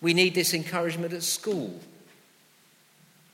We 0.00 0.12
need 0.12 0.34
this 0.34 0.52
encouragement 0.52 1.12
at 1.12 1.22
school. 1.22 1.78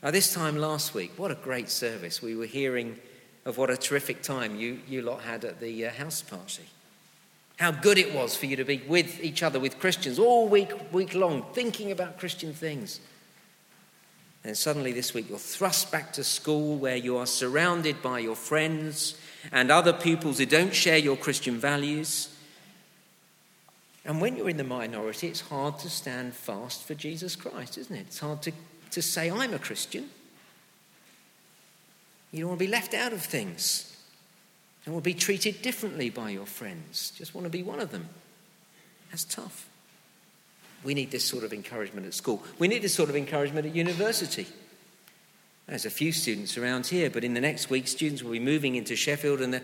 Now, 0.03 0.11
this 0.11 0.35
time 0.35 0.57
last 0.57 0.93
week, 0.93 1.13
what 1.17 1.31
a 1.31 1.37
great 1.37 1.71
service. 1.71 2.21
We 2.21 2.37
were 2.37 2.45
hearing 2.45 2.99
of 3.47 3.57
what 3.57 3.71
a 3.71 3.79
terrific 3.79 4.21
time 4.23 4.57
you, 4.57 4.81
you 4.87 5.01
lot 5.01 5.23
had 5.23 5.43
at 5.47 5.59
the 5.59 5.87
uh, 5.87 5.91
house 5.91 6.21
party. 6.21 6.65
How 7.59 7.71
good 7.71 7.97
it 7.97 8.15
was 8.15 8.37
for 8.37 8.45
you 8.45 8.57
to 8.57 8.65
be 8.65 8.83
with 8.87 9.25
each 9.25 9.43
other, 9.43 9.59
with 9.59 9.81
Christians, 9.81 10.19
all 10.19 10.49
week, 10.49 10.71
week 10.93 11.15
long, 11.15 11.47
thinking 11.55 11.91
about 11.91 12.19
Christian 12.19 12.53
things. 12.53 13.01
And 14.45 14.55
suddenly 14.55 14.93
this 14.93 15.15
week 15.15 15.31
you're 15.31 15.39
thrust 15.39 15.91
back 15.91 16.13
to 16.13 16.23
school 16.23 16.77
where 16.77 16.97
you 16.97 17.17
are 17.17 17.27
surrounded 17.27 18.03
by 18.03 18.19
your 18.19 18.37
friends 18.37 19.17
and 19.53 19.71
other 19.71 19.93
pupils 19.93 20.39
who 20.39 20.47
don't 20.47 20.75
share 20.75 20.99
your 20.99 21.17
Christian 21.17 21.59
values. 21.59 22.35
And 24.05 24.21
when 24.21 24.37
you're 24.37 24.49
in 24.49 24.57
the 24.57 24.65
minority, 24.65 25.29
it's 25.29 25.41
hard 25.41 25.79
to 25.81 25.91
stand 25.91 26.35
fast 26.35 26.85
for 26.85 26.95
Jesus 26.95 27.37
Christ, 27.37 27.77
isn't 27.79 27.95
it? 27.95 28.07
It's 28.09 28.21
hard 28.21 28.43
to, 28.43 28.53
to 28.93 29.03
say, 29.03 29.31
I'm 29.31 29.53
a 29.53 29.59
Christian. 29.59 30.09
You 32.33 32.41
don't 32.41 32.49
want 32.49 32.61
to 32.61 32.65
be 32.65 32.71
left 32.71 32.95
out 32.95 33.13
of 33.13 33.23
things. 33.23 33.97
You 34.87 34.93
want 34.93 35.05
to 35.05 35.11
be 35.11 35.15
treated 35.15 35.61
differently 35.61 36.09
by 36.09 36.31
your 36.31 36.47
friends. 36.47 37.13
Just 37.17 37.35
want 37.35 37.45
to 37.45 37.51
be 37.51 37.63
one 37.63 37.81
of 37.81 37.91
them. 37.91 38.09
That's 39.11 39.25
tough. 39.25 39.69
We 40.85 40.95
need 40.95 41.11
this 41.11 41.25
sort 41.25 41.45
of 41.45 41.53
encouragement 41.53 42.07
at 42.07 42.15
school. 42.15 42.43
We 42.59 42.69
need 42.69 42.83
this 42.83 42.95
sort 42.95 43.11
of 43.11 43.17
encouragement 43.17 43.67
at 43.67 43.75
university. 43.75 44.47
There's 45.69 45.85
a 45.85 45.91
few 45.91 46.13
students 46.13 46.57
around 46.57 46.87
here, 46.87 47.11
but 47.11 47.25
in 47.25 47.35
the 47.35 47.43
next 47.43 47.69
week, 47.69 47.89
students 47.89 48.23
will 48.23 48.33
be 48.33 48.41
moving 48.41 48.75
into 48.75 48.97
Sheffield, 48.97 49.43
and, 49.43 49.61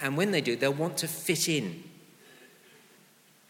and 0.00 0.16
when 0.16 0.30
they 0.30 0.40
do, 0.40 0.56
they'll 0.56 0.72
want 0.72 0.96
to 0.98 1.08
fit 1.08 1.50
in. 1.50 1.84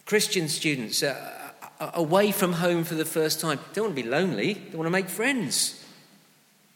Christian 0.04 0.48
students 0.48 1.04
are 1.04 1.54
away 1.94 2.32
from 2.32 2.54
home 2.54 2.82
for 2.82 2.96
the 2.96 3.04
first 3.04 3.40
time. 3.40 3.60
Don't 3.74 3.84
want 3.84 3.96
to 3.96 4.02
be 4.02 4.08
lonely, 4.08 4.54
they 4.54 4.76
want 4.76 4.86
to 4.86 4.90
make 4.90 5.08
friends. 5.08 5.84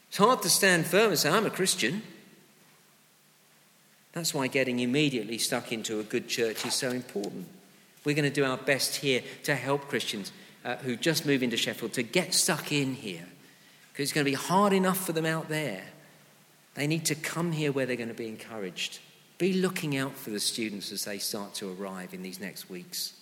It's 0.09 0.19
hard 0.19 0.41
to 0.43 0.49
stand 0.49 0.87
firm 0.87 1.11
and 1.11 1.19
say, 1.19 1.31
I'm 1.31 1.47
a 1.47 1.51
Christian. 1.51 2.03
That's 4.13 4.33
why 4.33 4.47
getting 4.47 4.79
immediately 4.79 5.39
stuck 5.39 5.73
into 5.73 5.99
a 5.99 6.05
good 6.05 6.29
church 6.29 6.65
is 6.65 6.75
so 6.75 6.91
important. 6.91 7.49
We're 8.05 8.15
going 8.15 8.31
to 8.31 8.35
do 8.35 8.45
our 8.45 8.59
best 8.59 8.97
here 8.97 9.23
to 9.45 9.57
help 9.57 9.89
Christians 9.89 10.31
uh, 10.65 10.77
who 10.77 10.97
just 10.97 11.27
move 11.27 11.43
into 11.43 11.57
Sheffield 11.57 11.95
to 11.95 12.03
get 12.03 12.35
stuck 12.35 12.71
in 12.71 12.95
here 12.95 13.27
because 13.93 14.05
it's 14.05 14.13
going 14.13 14.25
to 14.25 14.31
be 14.31 14.37
hard 14.37 14.73
enough 14.73 15.05
for 15.05 15.13
them 15.13 15.27
out 15.27 15.49
there. 15.49 15.83
They 16.75 16.87
need 16.87 17.05
to 17.07 17.15
come 17.15 17.53
here 17.53 17.73
where 17.73 17.85
they're 17.85 17.97
going 17.97 18.09
to 18.09 18.15
be 18.15 18.29
encouraged. 18.29 19.01
Be 19.37 19.53
looking 19.53 19.97
out 19.97 20.17
for 20.17 20.31
the 20.31 20.41
students 20.41 20.93
as 20.93 21.05
they 21.05 21.19
start 21.19 21.55
to 21.55 21.71
arrive 21.71 22.15
in 22.15 22.23
these 22.23 22.41
next 22.41 22.71
weeks. 22.71 23.13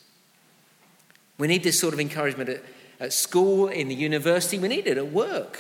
We 1.39 1.49
need 1.49 1.65
this 1.65 1.81
sort 1.81 1.93
of 1.93 2.00
encouragement 2.00 2.50
at, 2.50 2.62
at 3.00 3.12
school, 3.12 3.67
in 3.67 3.89
the 3.89 3.95
university, 3.95 4.59
we 4.59 4.69
need 4.69 4.87
it 4.87 4.99
at 4.99 5.11
work. 5.11 5.59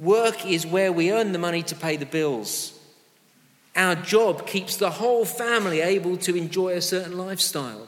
Work 0.00 0.44
is 0.44 0.66
where 0.66 0.92
we 0.92 1.12
earn 1.12 1.32
the 1.32 1.38
money 1.38 1.62
to 1.64 1.74
pay 1.74 1.96
the 1.96 2.06
bills. 2.06 2.72
Our 3.76 3.94
job 3.94 4.46
keeps 4.46 4.76
the 4.76 4.90
whole 4.90 5.24
family 5.24 5.80
able 5.80 6.16
to 6.18 6.34
enjoy 6.34 6.72
a 6.72 6.80
certain 6.80 7.16
lifestyle. 7.16 7.86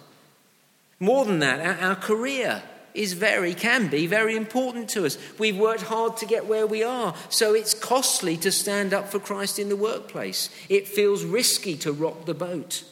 More 1.01 1.25
than 1.25 1.39
that, 1.41 1.61
our, 1.61 1.91
our 1.91 1.97
career 1.97 2.63
is 2.99 3.13
very, 3.13 3.55
can 3.55 3.89
be 3.89 4.07
very 4.07 4.37
important 4.37 4.89
to 4.91 5.07
us. 5.07 5.17
We've 5.39 5.57
worked 5.57 5.83
hard 5.83 6.17
to 6.19 6.27
get 6.27 6.47
where 6.47 6.67
we 6.67 6.83
are, 6.83 7.15
so 7.29 7.55
it's 7.55 7.73
costly 7.73 8.37
to 8.39 8.51
stand 8.51 8.93
up 8.93 9.09
for 9.09 9.21
Christ 9.21 9.59
in 9.59 9.69
the 9.69 9.77
workplace. 9.77 10.51
It 10.69 10.89
feels 10.89 11.25
risky 11.25 11.77
to 11.79 11.93
rock 11.93 12.27
the 12.27 12.35
boat, 12.35 12.83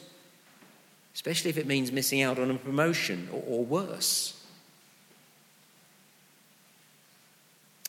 especially 1.14 1.50
if 1.50 1.58
it 1.58 1.66
means 1.66 1.90
missing 1.90 2.22
out 2.22 2.38
on 2.38 2.50
a 2.50 2.54
promotion 2.54 3.28
or, 3.32 3.42
or 3.46 3.64
worse. 3.64 4.32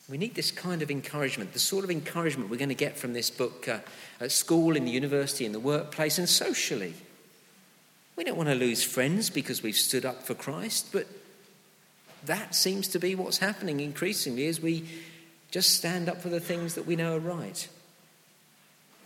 We 0.08 0.18
need 0.18 0.34
this 0.34 0.50
kind 0.50 0.80
of 0.82 0.90
encouragement, 0.90 1.52
the 1.52 1.58
sort 1.58 1.84
of 1.84 1.90
encouragement 1.90 2.50
we're 2.50 2.56
going 2.56 2.70
to 2.70 2.74
get 2.74 2.96
from 2.96 3.12
this 3.12 3.30
book 3.30 3.68
uh, 3.68 3.78
at 4.20 4.32
school, 4.32 4.74
in 4.74 4.86
the 4.86 4.90
university, 4.90 5.44
in 5.44 5.52
the 5.52 5.60
workplace, 5.60 6.18
and 6.18 6.28
socially. 6.28 6.94
We 8.16 8.24
don't 8.24 8.36
want 8.36 8.48
to 8.48 8.54
lose 8.54 8.82
friends 8.82 9.30
because 9.30 9.62
we've 9.62 9.76
stood 9.76 10.04
up 10.04 10.22
for 10.24 10.34
Christ, 10.34 10.88
but 10.92 11.06
that 12.26 12.54
seems 12.54 12.88
to 12.88 12.98
be 12.98 13.14
what's 13.14 13.38
happening 13.38 13.80
increasingly 13.80 14.46
as 14.46 14.60
we 14.60 14.84
just 15.50 15.74
stand 15.74 16.08
up 16.08 16.20
for 16.20 16.28
the 16.28 16.40
things 16.40 16.74
that 16.74 16.86
we 16.86 16.96
know 16.96 17.16
are 17.16 17.20
right. 17.20 17.68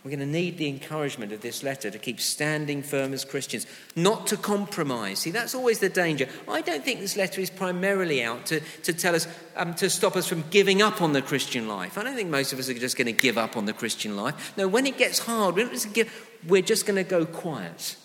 We're 0.03 0.11
going 0.11 0.19
to 0.19 0.25
need 0.25 0.57
the 0.57 0.67
encouragement 0.67 1.31
of 1.31 1.39
this 1.39 1.63
letter 1.63 1.89
to 1.89 1.97
keep 1.97 2.19
standing 2.19 2.83
firm 2.83 3.13
as 3.13 3.23
Christians, 3.23 3.65
not 3.95 4.27
to 4.27 4.37
compromise. 4.37 5.19
See, 5.19 5.31
that's 5.31 5.55
always 5.55 5.79
the 5.79 5.87
danger. 5.87 6.27
I 6.45 6.59
don't 6.59 6.83
think 6.83 6.99
this 6.99 7.15
letter 7.15 7.39
is 7.39 7.49
primarily 7.49 8.21
out 8.21 8.45
to, 8.47 8.59
to 8.83 8.91
tell 8.91 9.15
us, 9.15 9.29
um, 9.55 9.73
to 9.75 9.89
stop 9.89 10.17
us 10.17 10.27
from 10.27 10.43
giving 10.49 10.81
up 10.81 11.01
on 11.01 11.13
the 11.13 11.21
Christian 11.21 11.69
life. 11.69 11.97
I 11.97 12.03
don't 12.03 12.15
think 12.15 12.29
most 12.29 12.51
of 12.51 12.59
us 12.59 12.67
are 12.67 12.73
just 12.73 12.97
going 12.97 13.05
to 13.05 13.13
give 13.13 13.37
up 13.37 13.55
on 13.55 13.65
the 13.65 13.71
Christian 13.71 14.17
life. 14.17 14.51
No, 14.57 14.67
when 14.67 14.85
it 14.85 14.97
gets 14.97 15.19
hard, 15.19 15.55
we're 15.55 15.69
just, 15.69 15.87
we're 16.49 16.61
just 16.61 16.85
going 16.85 16.97
to 16.97 17.09
go 17.09 17.25
quiet, 17.25 17.95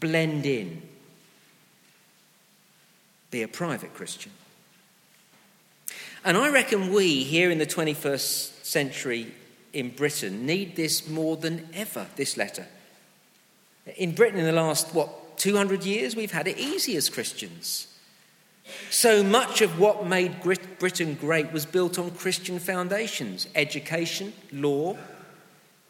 blend 0.00 0.44
in, 0.44 0.82
be 3.32 3.42
a 3.42 3.48
private 3.48 3.92
Christian. 3.94 4.30
And 6.24 6.36
I 6.36 6.50
reckon 6.50 6.92
we 6.92 7.24
here 7.24 7.50
in 7.50 7.58
the 7.58 7.66
21st 7.66 8.64
century 8.64 9.34
in 9.72 9.90
Britain 9.90 10.46
need 10.46 10.76
this 10.76 11.08
more 11.08 11.36
than 11.36 11.68
ever, 11.74 12.06
this 12.14 12.36
letter. 12.36 12.66
In 13.96 14.14
Britain, 14.14 14.38
in 14.38 14.46
the 14.46 14.52
last, 14.52 14.94
what, 14.94 15.38
200 15.38 15.84
years, 15.84 16.14
we've 16.14 16.30
had 16.30 16.46
it 16.46 16.58
easy 16.58 16.94
as 16.96 17.08
Christians. 17.08 17.88
So 18.90 19.24
much 19.24 19.60
of 19.60 19.80
what 19.80 20.06
made 20.06 20.36
Britain 20.78 21.14
great 21.20 21.52
was 21.52 21.66
built 21.66 21.98
on 21.98 22.12
Christian 22.12 22.60
foundations 22.60 23.48
education, 23.56 24.32
law, 24.52 24.96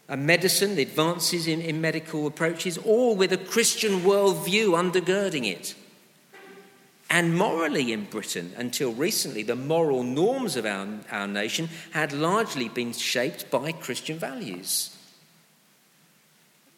and 0.09 0.27
medicine, 0.27 0.77
the 0.77 0.83
advances 0.83 1.47
in, 1.47 1.61
in 1.61 1.81
medical 1.81 2.27
approaches, 2.27 2.79
all 2.79 3.15
with 3.15 3.33
a 3.33 3.37
Christian 3.37 4.01
worldview 4.01 4.71
undergirding 4.71 5.51
it. 5.51 5.75
And 7.13 7.37
morally 7.37 7.93
in 7.93 8.07
Britain, 8.07 8.55
until 8.57 8.91
recently, 8.95 9.43
the 9.43 9.55
moral 9.55 10.03
norms 10.03 10.57
of 10.57 10.65
our, 10.65 10.89
our 11.11 11.29
nation 11.29 11.69
had 11.91 12.15
largely 12.15 12.71
been 12.71 12.95
shaped 12.95 13.51
by 13.51 13.73
Christian 13.73 14.19
values. 14.19 14.97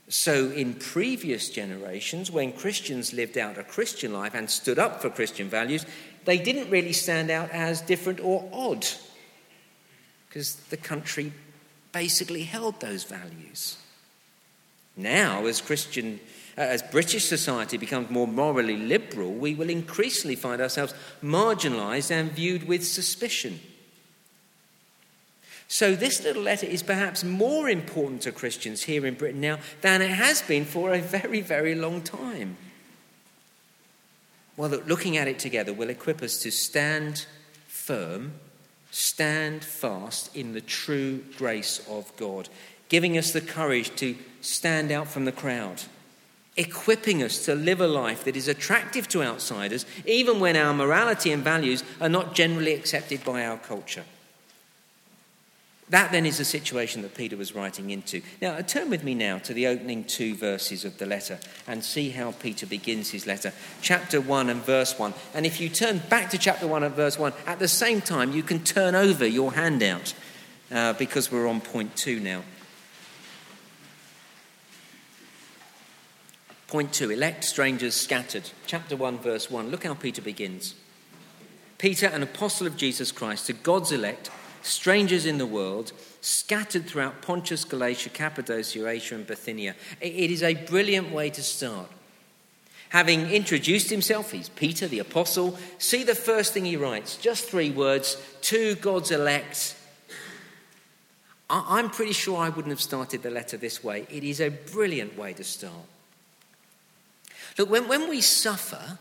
So, 0.08 0.50
in 0.50 0.74
previous 0.74 1.50
generations, 1.50 2.32
when 2.32 2.52
Christians 2.52 3.12
lived 3.12 3.38
out 3.38 3.58
a 3.58 3.62
Christian 3.62 4.12
life 4.12 4.34
and 4.34 4.50
stood 4.50 4.80
up 4.80 5.00
for 5.00 5.08
Christian 5.08 5.48
values, 5.48 5.86
they 6.24 6.38
didn't 6.38 6.68
really 6.68 6.92
stand 6.92 7.30
out 7.30 7.50
as 7.50 7.80
different 7.80 8.18
or 8.18 8.48
odd 8.52 8.84
because 10.28 10.56
the 10.56 10.76
country 10.76 11.32
basically 11.92 12.42
held 12.42 12.80
those 12.80 13.04
values. 13.04 13.76
Now, 14.96 15.46
as 15.46 15.60
Christian 15.60 16.18
Uh, 16.56 16.60
as 16.60 16.82
British 16.82 17.24
society 17.24 17.76
becomes 17.76 18.10
more 18.10 18.28
morally 18.28 18.76
liberal, 18.76 19.32
we 19.32 19.54
will 19.54 19.70
increasingly 19.70 20.36
find 20.36 20.60
ourselves 20.60 20.94
marginalised 21.22 22.10
and 22.12 22.30
viewed 22.30 22.68
with 22.68 22.86
suspicion. 22.86 23.58
So, 25.66 25.96
this 25.96 26.22
little 26.22 26.42
letter 26.42 26.66
is 26.66 26.82
perhaps 26.82 27.24
more 27.24 27.68
important 27.68 28.22
to 28.22 28.32
Christians 28.32 28.84
here 28.84 29.04
in 29.06 29.14
Britain 29.14 29.40
now 29.40 29.58
than 29.80 30.02
it 30.02 30.10
has 30.10 30.42
been 30.42 30.64
for 30.64 30.92
a 30.92 31.00
very, 31.00 31.40
very 31.40 31.74
long 31.74 32.02
time. 32.02 32.56
Well, 34.56 34.70
looking 34.86 35.16
at 35.16 35.26
it 35.26 35.40
together 35.40 35.72
will 35.72 35.90
equip 35.90 36.22
us 36.22 36.40
to 36.42 36.52
stand 36.52 37.26
firm, 37.66 38.34
stand 38.92 39.64
fast 39.64 40.36
in 40.36 40.52
the 40.52 40.60
true 40.60 41.24
grace 41.36 41.84
of 41.90 42.16
God, 42.16 42.48
giving 42.88 43.18
us 43.18 43.32
the 43.32 43.40
courage 43.40 43.96
to 43.96 44.14
stand 44.40 44.92
out 44.92 45.08
from 45.08 45.24
the 45.24 45.32
crowd 45.32 45.82
equipping 46.56 47.22
us 47.22 47.44
to 47.44 47.54
live 47.54 47.80
a 47.80 47.88
life 47.88 48.24
that 48.24 48.36
is 48.36 48.48
attractive 48.48 49.08
to 49.08 49.22
outsiders, 49.22 49.86
even 50.06 50.40
when 50.40 50.56
our 50.56 50.72
morality 50.72 51.32
and 51.32 51.42
values 51.42 51.82
are 52.00 52.08
not 52.08 52.34
generally 52.34 52.74
accepted 52.74 53.24
by 53.24 53.44
our 53.44 53.58
culture. 53.58 54.04
That 55.90 56.12
then 56.12 56.24
is 56.24 56.38
the 56.38 56.44
situation 56.44 57.02
that 57.02 57.14
Peter 57.14 57.36
was 57.36 57.54
writing 57.54 57.90
into. 57.90 58.22
Now, 58.40 58.58
turn 58.62 58.88
with 58.88 59.04
me 59.04 59.14
now 59.14 59.38
to 59.38 59.52
the 59.52 59.66
opening 59.66 60.04
two 60.04 60.34
verses 60.34 60.84
of 60.84 60.96
the 60.96 61.04
letter 61.04 61.38
and 61.66 61.84
see 61.84 62.10
how 62.10 62.32
Peter 62.32 62.64
begins 62.64 63.10
his 63.10 63.26
letter. 63.26 63.52
Chapter 63.82 64.20
1 64.20 64.48
and 64.48 64.62
verse 64.62 64.98
1. 64.98 65.12
And 65.34 65.44
if 65.44 65.60
you 65.60 65.68
turn 65.68 65.98
back 66.08 66.30
to 66.30 66.38
chapter 66.38 66.66
1 66.66 66.84
and 66.84 66.94
verse 66.94 67.18
1, 67.18 67.34
at 67.46 67.58
the 67.58 67.68
same 67.68 68.00
time, 68.00 68.32
you 68.32 68.42
can 68.42 68.64
turn 68.64 68.94
over 68.94 69.26
your 69.26 69.52
handout 69.52 70.14
uh, 70.72 70.94
because 70.94 71.30
we're 71.30 71.46
on 71.46 71.60
point 71.60 71.94
2 71.96 72.18
now. 72.18 72.42
Point 76.74 76.92
two 76.92 77.12
elect 77.12 77.44
strangers 77.44 77.94
scattered. 77.94 78.50
Chapter 78.66 78.96
1, 78.96 79.18
verse 79.18 79.48
1. 79.48 79.70
Look 79.70 79.84
how 79.84 79.94
Peter 79.94 80.20
begins. 80.20 80.74
Peter, 81.78 82.06
an 82.06 82.24
apostle 82.24 82.66
of 82.66 82.76
Jesus 82.76 83.12
Christ, 83.12 83.46
to 83.46 83.52
God's 83.52 83.92
elect, 83.92 84.28
strangers 84.62 85.24
in 85.24 85.38
the 85.38 85.46
world, 85.46 85.92
scattered 86.20 86.84
throughout 86.84 87.22
Pontus, 87.22 87.64
Galatia, 87.64 88.08
Cappadocia, 88.08 88.88
Asia, 88.88 89.14
and 89.14 89.24
Bithynia. 89.24 89.76
It 90.00 90.32
is 90.32 90.42
a 90.42 90.54
brilliant 90.54 91.12
way 91.12 91.30
to 91.30 91.44
start. 91.44 91.86
Having 92.88 93.30
introduced 93.30 93.88
himself, 93.88 94.32
he's 94.32 94.48
Peter 94.48 94.88
the 94.88 94.98
apostle. 94.98 95.56
See 95.78 96.02
the 96.02 96.16
first 96.16 96.52
thing 96.54 96.64
he 96.64 96.76
writes, 96.76 97.16
just 97.18 97.48
three 97.48 97.70
words 97.70 98.16
to 98.40 98.74
God's 98.74 99.12
elect. 99.12 99.76
I'm 101.48 101.90
pretty 101.90 102.14
sure 102.14 102.38
I 102.38 102.48
wouldn't 102.48 102.72
have 102.72 102.80
started 102.80 103.22
the 103.22 103.30
letter 103.30 103.56
this 103.56 103.84
way. 103.84 104.08
It 104.10 104.24
is 104.24 104.40
a 104.40 104.48
brilliant 104.48 105.16
way 105.16 105.34
to 105.34 105.44
start. 105.44 105.86
Look, 107.58 107.70
when, 107.70 107.88
when 107.88 108.08
we 108.08 108.20
suffer, 108.20 108.98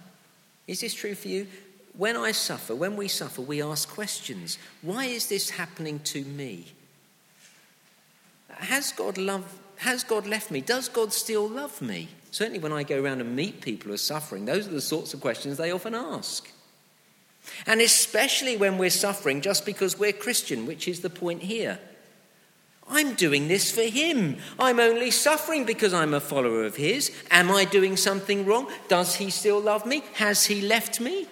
is 0.68 0.82
this 0.82 0.94
true 0.94 1.16
for 1.16 1.28
you? 1.28 1.48
When 1.96 2.18
I 2.18 2.32
suffer, 2.32 2.76
when 2.76 2.96
we 2.96 3.08
suffer, 3.08 3.42
we 3.42 3.62
ask 3.62 3.90
questions. 3.90 4.58
Why 4.82 5.06
is 5.06 5.28
this 5.28 5.52
happening 5.52 6.00
to 6.06 6.24
me? 6.24 6.66
Has 8.50 8.92
God, 8.92 9.18
love, 9.18 9.60
has 9.78 10.04
God 10.04 10.26
left 10.26 10.52
me? 10.52 10.62
Does 10.62 10.90
God 10.90 11.14
still 11.14 11.48
love 11.48 11.82
me? 11.82 12.10
Certainly, 12.32 12.60
when 12.60 12.74
I 12.74 12.84
go 12.84 13.02
around 13.02 13.22
and 13.22 13.36
meet 13.36 13.62
people 13.62 13.90
who 13.90 13.94
are 13.94 13.98
suffering, 13.98 14.46
those 14.46 14.68
are 14.68 14.72
the 14.72 14.82
sorts 14.82 15.14
of 15.14 15.22
questions 15.22 15.58
they 15.58 15.72
often 15.72 15.94
ask. 15.94 16.50
And 17.68 17.82
especially 17.82 18.58
when 18.58 18.78
we're 18.78 18.90
suffering 18.90 19.42
just 19.42 19.66
because 19.66 20.00
we're 20.00 20.14
Christian, 20.14 20.66
which 20.66 20.88
is 20.88 21.02
the 21.02 21.10
point 21.10 21.44
here. 21.44 21.80
I'm 22.90 23.16
doing 23.16 23.48
this 23.48 23.72
for 23.72 23.84
him. 23.84 24.38
I'm 24.60 24.80
only 24.80 25.10
suffering 25.12 25.66
because 25.66 25.94
I'm 25.94 26.14
a 26.14 26.20
follower 26.20 26.66
of 26.66 26.76
his. 26.76 27.12
Am 27.32 27.50
I 27.52 27.66
doing 27.66 27.98
something 27.98 28.46
wrong? 28.46 28.70
Does 28.88 29.16
he 29.16 29.30
still 29.30 29.60
love 29.60 29.86
me? 29.86 30.04
Has 30.16 30.46
he 30.46 30.62
left 30.62 31.00
me? 31.00 31.28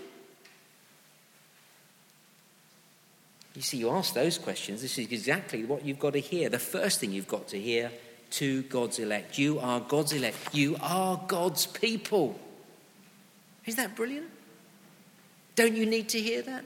You 3.56 3.62
see, 3.62 3.78
you 3.78 3.90
ask 3.90 4.14
those 4.14 4.38
questions, 4.38 4.82
this 4.82 4.98
is 4.98 5.12
exactly 5.12 5.66
what 5.66 5.86
you've 5.86 6.00
got 6.00 6.14
to 6.14 6.20
hear. 6.20 6.50
The 6.50 6.58
first 6.58 7.00
thing 7.00 7.12
you've 7.12 7.28
got 7.28 7.50
to 7.50 7.60
hear 7.60 7.92
to 8.32 8.64
God's 8.64 8.98
elect. 8.98 9.38
You 9.38 9.60
are 9.60 9.82
God's 9.82 10.14
elect. 10.14 10.38
You 10.54 10.78
are 10.82 11.22
God's 11.28 11.66
people. 11.68 12.40
Isn't 13.66 13.78
that 13.78 13.96
brilliant? 13.96 14.30
Don't 15.56 15.76
you 15.76 15.86
need 15.86 16.10
to 16.10 16.20
hear 16.20 16.42
that? 16.44 16.66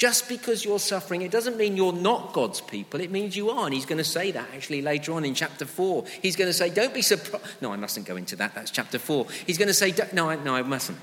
Just 0.00 0.30
because 0.30 0.64
you're 0.64 0.78
suffering, 0.78 1.20
it 1.20 1.30
doesn't 1.30 1.58
mean 1.58 1.76
you're 1.76 1.92
not 1.92 2.32
God's 2.32 2.62
people. 2.62 3.02
It 3.02 3.10
means 3.10 3.36
you 3.36 3.50
are. 3.50 3.66
And 3.66 3.74
he's 3.74 3.84
going 3.84 3.98
to 3.98 4.04
say 4.04 4.30
that 4.30 4.48
actually 4.54 4.80
later 4.80 5.12
on 5.12 5.26
in 5.26 5.34
chapter 5.34 5.66
4. 5.66 6.06
He's 6.22 6.36
going 6.36 6.48
to 6.48 6.54
say, 6.54 6.70
Don't 6.70 6.94
be 6.94 7.02
surprised. 7.02 7.44
No, 7.60 7.70
I 7.70 7.76
mustn't 7.76 8.06
go 8.06 8.16
into 8.16 8.34
that. 8.36 8.54
That's 8.54 8.70
chapter 8.70 8.98
4. 8.98 9.26
He's 9.46 9.58
going 9.58 9.68
to 9.68 9.74
say, 9.74 9.94
No, 10.14 10.30
I, 10.30 10.36
no, 10.36 10.54
I 10.54 10.62
mustn't. 10.62 10.96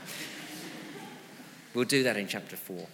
We'll 1.75 1.85
do 1.85 2.01
that 2.03 2.17
in 2.17 2.27
chapter 2.27 2.57
4. 2.57 2.87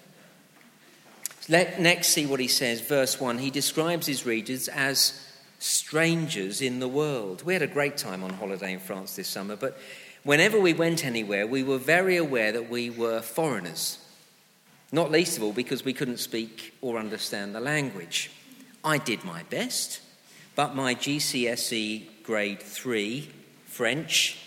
Let 1.47 1.79
next 1.79 2.09
see 2.09 2.25
what 2.25 2.41
he 2.41 2.49
says. 2.49 2.81
Verse 2.81 3.17
1 3.17 3.37
He 3.37 3.49
describes 3.49 4.05
his 4.05 4.25
readers 4.25 4.67
as 4.67 5.25
strangers 5.59 6.61
in 6.61 6.81
the 6.81 6.89
world. 6.89 7.43
We 7.43 7.53
had 7.53 7.61
a 7.61 7.67
great 7.67 7.95
time 7.95 8.25
on 8.25 8.31
holiday 8.31 8.73
in 8.73 8.79
France 8.79 9.15
this 9.15 9.29
summer, 9.29 9.55
but 9.55 9.79
whenever 10.23 10.59
we 10.59 10.73
went 10.73 11.05
anywhere, 11.05 11.47
we 11.47 11.63
were 11.63 11.77
very 11.77 12.17
aware 12.17 12.51
that 12.51 12.69
we 12.69 12.89
were 12.89 13.21
foreigners. 13.21 14.02
Not 14.93 15.09
least 15.09 15.37
of 15.37 15.43
all 15.43 15.53
because 15.53 15.83
we 15.83 15.91
couldn't 15.91 16.19
speak 16.19 16.75
or 16.79 16.99
understand 16.99 17.55
the 17.55 17.59
language. 17.59 18.29
I 18.83 18.99
did 18.99 19.25
my 19.25 19.41
best, 19.49 20.01
but 20.55 20.75
my 20.75 20.93
GCSE 20.93 22.21
grade 22.21 22.61
3 22.61 23.27
French 23.65 24.37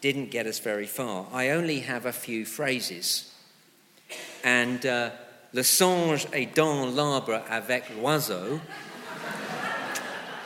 didn't 0.00 0.30
get 0.30 0.46
us 0.46 0.60
very 0.60 0.86
far. 0.86 1.26
I 1.32 1.50
only 1.50 1.80
have 1.80 2.06
a 2.06 2.12
few 2.12 2.46
phrases. 2.46 3.34
And 4.44 4.86
uh, 4.86 5.10
le 5.52 5.64
singe 5.64 6.28
est 6.32 6.54
dans 6.54 6.94
l'arbre 6.94 7.42
avec 7.50 7.90
l'oiseau 7.96 8.60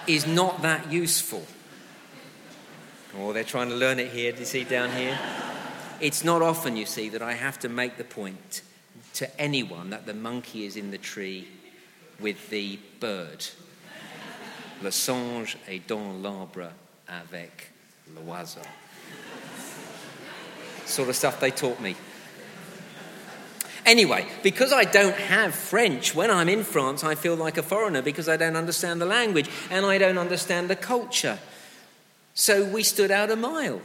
is 0.06 0.26
not 0.26 0.62
that 0.62 0.90
useful. 0.90 1.42
Oh, 3.18 3.34
they're 3.34 3.44
trying 3.44 3.68
to 3.68 3.76
learn 3.76 3.98
it 3.98 4.08
here. 4.10 4.32
Do 4.32 4.38
you 4.38 4.46
see 4.46 4.64
down 4.64 4.90
here? 4.92 5.18
It's 6.00 6.24
not 6.24 6.40
often, 6.40 6.78
you 6.78 6.86
see, 6.86 7.10
that 7.10 7.20
I 7.20 7.34
have 7.34 7.58
to 7.58 7.68
make 7.68 7.98
the 7.98 8.04
point 8.04 8.62
to 9.18 9.40
anyone 9.40 9.90
that 9.90 10.06
the 10.06 10.14
monkey 10.14 10.64
is 10.64 10.76
in 10.76 10.92
the 10.92 10.98
tree 10.98 11.48
with 12.20 12.50
the 12.50 12.78
bird. 13.00 13.44
Le 14.80 14.92
singe 14.92 15.56
est 15.66 15.88
dans 15.88 16.22
l'arbre 16.22 16.70
avec 17.08 17.72
l'oiseau. 18.14 18.62
Sort 20.86 21.08
of 21.08 21.16
stuff 21.16 21.40
they 21.40 21.50
taught 21.50 21.80
me. 21.80 21.96
Anyway, 23.84 24.24
because 24.44 24.72
I 24.72 24.84
don't 24.84 25.16
have 25.16 25.52
French, 25.52 26.14
when 26.14 26.30
I'm 26.30 26.48
in 26.48 26.62
France, 26.62 27.02
I 27.02 27.16
feel 27.16 27.34
like 27.34 27.58
a 27.58 27.62
foreigner 27.62 28.02
because 28.02 28.28
I 28.28 28.36
don't 28.36 28.54
understand 28.54 29.00
the 29.00 29.06
language 29.06 29.50
and 29.68 29.84
I 29.84 29.98
don't 29.98 30.18
understand 30.18 30.70
the 30.70 30.76
culture. 30.76 31.40
So 32.34 32.64
we 32.64 32.84
stood 32.84 33.10
out 33.10 33.32
a 33.32 33.36
mile. 33.36 33.80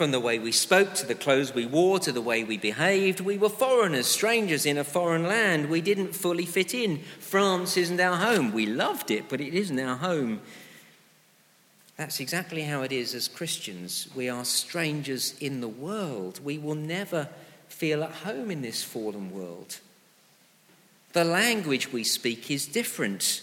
From 0.00 0.12
the 0.12 0.18
way 0.18 0.38
we 0.38 0.50
spoke 0.50 0.94
to 0.94 1.04
the 1.04 1.14
clothes 1.14 1.54
we 1.54 1.66
wore 1.66 1.98
to 1.98 2.10
the 2.10 2.22
way 2.22 2.42
we 2.42 2.56
behaved, 2.56 3.20
we 3.20 3.36
were 3.36 3.50
foreigners, 3.50 4.06
strangers 4.06 4.64
in 4.64 4.78
a 4.78 4.82
foreign 4.82 5.24
land. 5.24 5.68
We 5.68 5.82
didn't 5.82 6.14
fully 6.14 6.46
fit 6.46 6.72
in. 6.72 7.02
France 7.18 7.76
isn't 7.76 8.00
our 8.00 8.16
home. 8.16 8.50
We 8.50 8.64
loved 8.64 9.10
it, 9.10 9.28
but 9.28 9.42
it 9.42 9.52
isn't 9.52 9.78
our 9.78 9.96
home. 9.96 10.40
That's 11.98 12.18
exactly 12.18 12.62
how 12.62 12.80
it 12.80 12.92
is 12.92 13.14
as 13.14 13.28
Christians. 13.28 14.08
We 14.14 14.30
are 14.30 14.46
strangers 14.46 15.34
in 15.38 15.60
the 15.60 15.68
world. 15.68 16.42
We 16.42 16.56
will 16.56 16.76
never 16.76 17.28
feel 17.68 18.02
at 18.02 18.12
home 18.12 18.50
in 18.50 18.62
this 18.62 18.82
fallen 18.82 19.30
world. 19.30 19.80
The 21.12 21.24
language 21.24 21.92
we 21.92 22.04
speak 22.04 22.50
is 22.50 22.66
different 22.66 23.42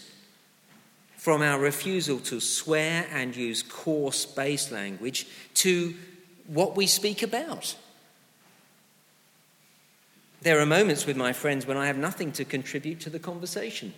from 1.18 1.44
our 1.44 1.60
refusal 1.60 2.18
to 2.22 2.40
swear 2.40 3.06
and 3.12 3.36
use 3.36 3.62
coarse 3.62 4.26
base 4.26 4.72
language 4.72 5.28
to 5.54 5.94
what 6.48 6.76
we 6.76 6.88
speak 6.88 7.22
about. 7.22 7.76
There 10.42 10.60
are 10.60 10.66
moments 10.66 11.06
with 11.06 11.18
my 11.18 11.34
friends 11.34 11.66
when 11.66 11.78
I 11.78 11.88
have 11.88 11.98
nothing 11.98 12.32
to 12.34 12.46
contribute 12.46 13.00
to 13.02 13.10
the 13.10 13.20
conversation. 13.20 13.94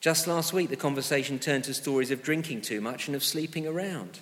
Just 0.00 0.26
last 0.26 0.52
week, 0.52 0.68
the 0.68 0.76
conversation 0.76 1.38
turned 1.38 1.64
to 1.64 1.74
stories 1.74 2.10
of 2.10 2.22
drinking 2.22 2.62
too 2.62 2.80
much 2.80 3.06
and 3.06 3.14
of 3.14 3.22
sleeping 3.22 3.66
around. 3.66 4.20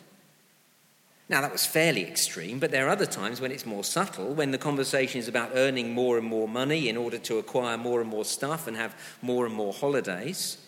Now, 1.29 1.41
that 1.43 1.53
was 1.53 1.65
fairly 1.65 2.03
extreme, 2.03 2.59
but 2.59 2.73
there 2.73 2.87
are 2.87 2.91
other 2.91 3.07
times 3.07 3.41
when 3.41 3.53
it's 3.53 3.65
more 3.65 3.85
subtle, 3.85 4.35
when 4.35 4.51
the 4.51 4.59
conversation 4.59 5.21
is 5.21 5.29
about 5.29 5.53
earning 5.55 5.93
more 5.93 6.19
and 6.19 6.27
more 6.27 6.49
money 6.49 6.89
in 6.89 6.97
order 6.97 7.19
to 7.19 7.39
acquire 7.39 7.79
more 7.79 8.01
and 8.01 8.11
more 8.11 8.25
stuff 8.25 8.67
and 8.67 8.77
have 8.77 8.97
more 9.23 9.47
and 9.47 9.55
more 9.55 9.73
holidays. 9.73 10.59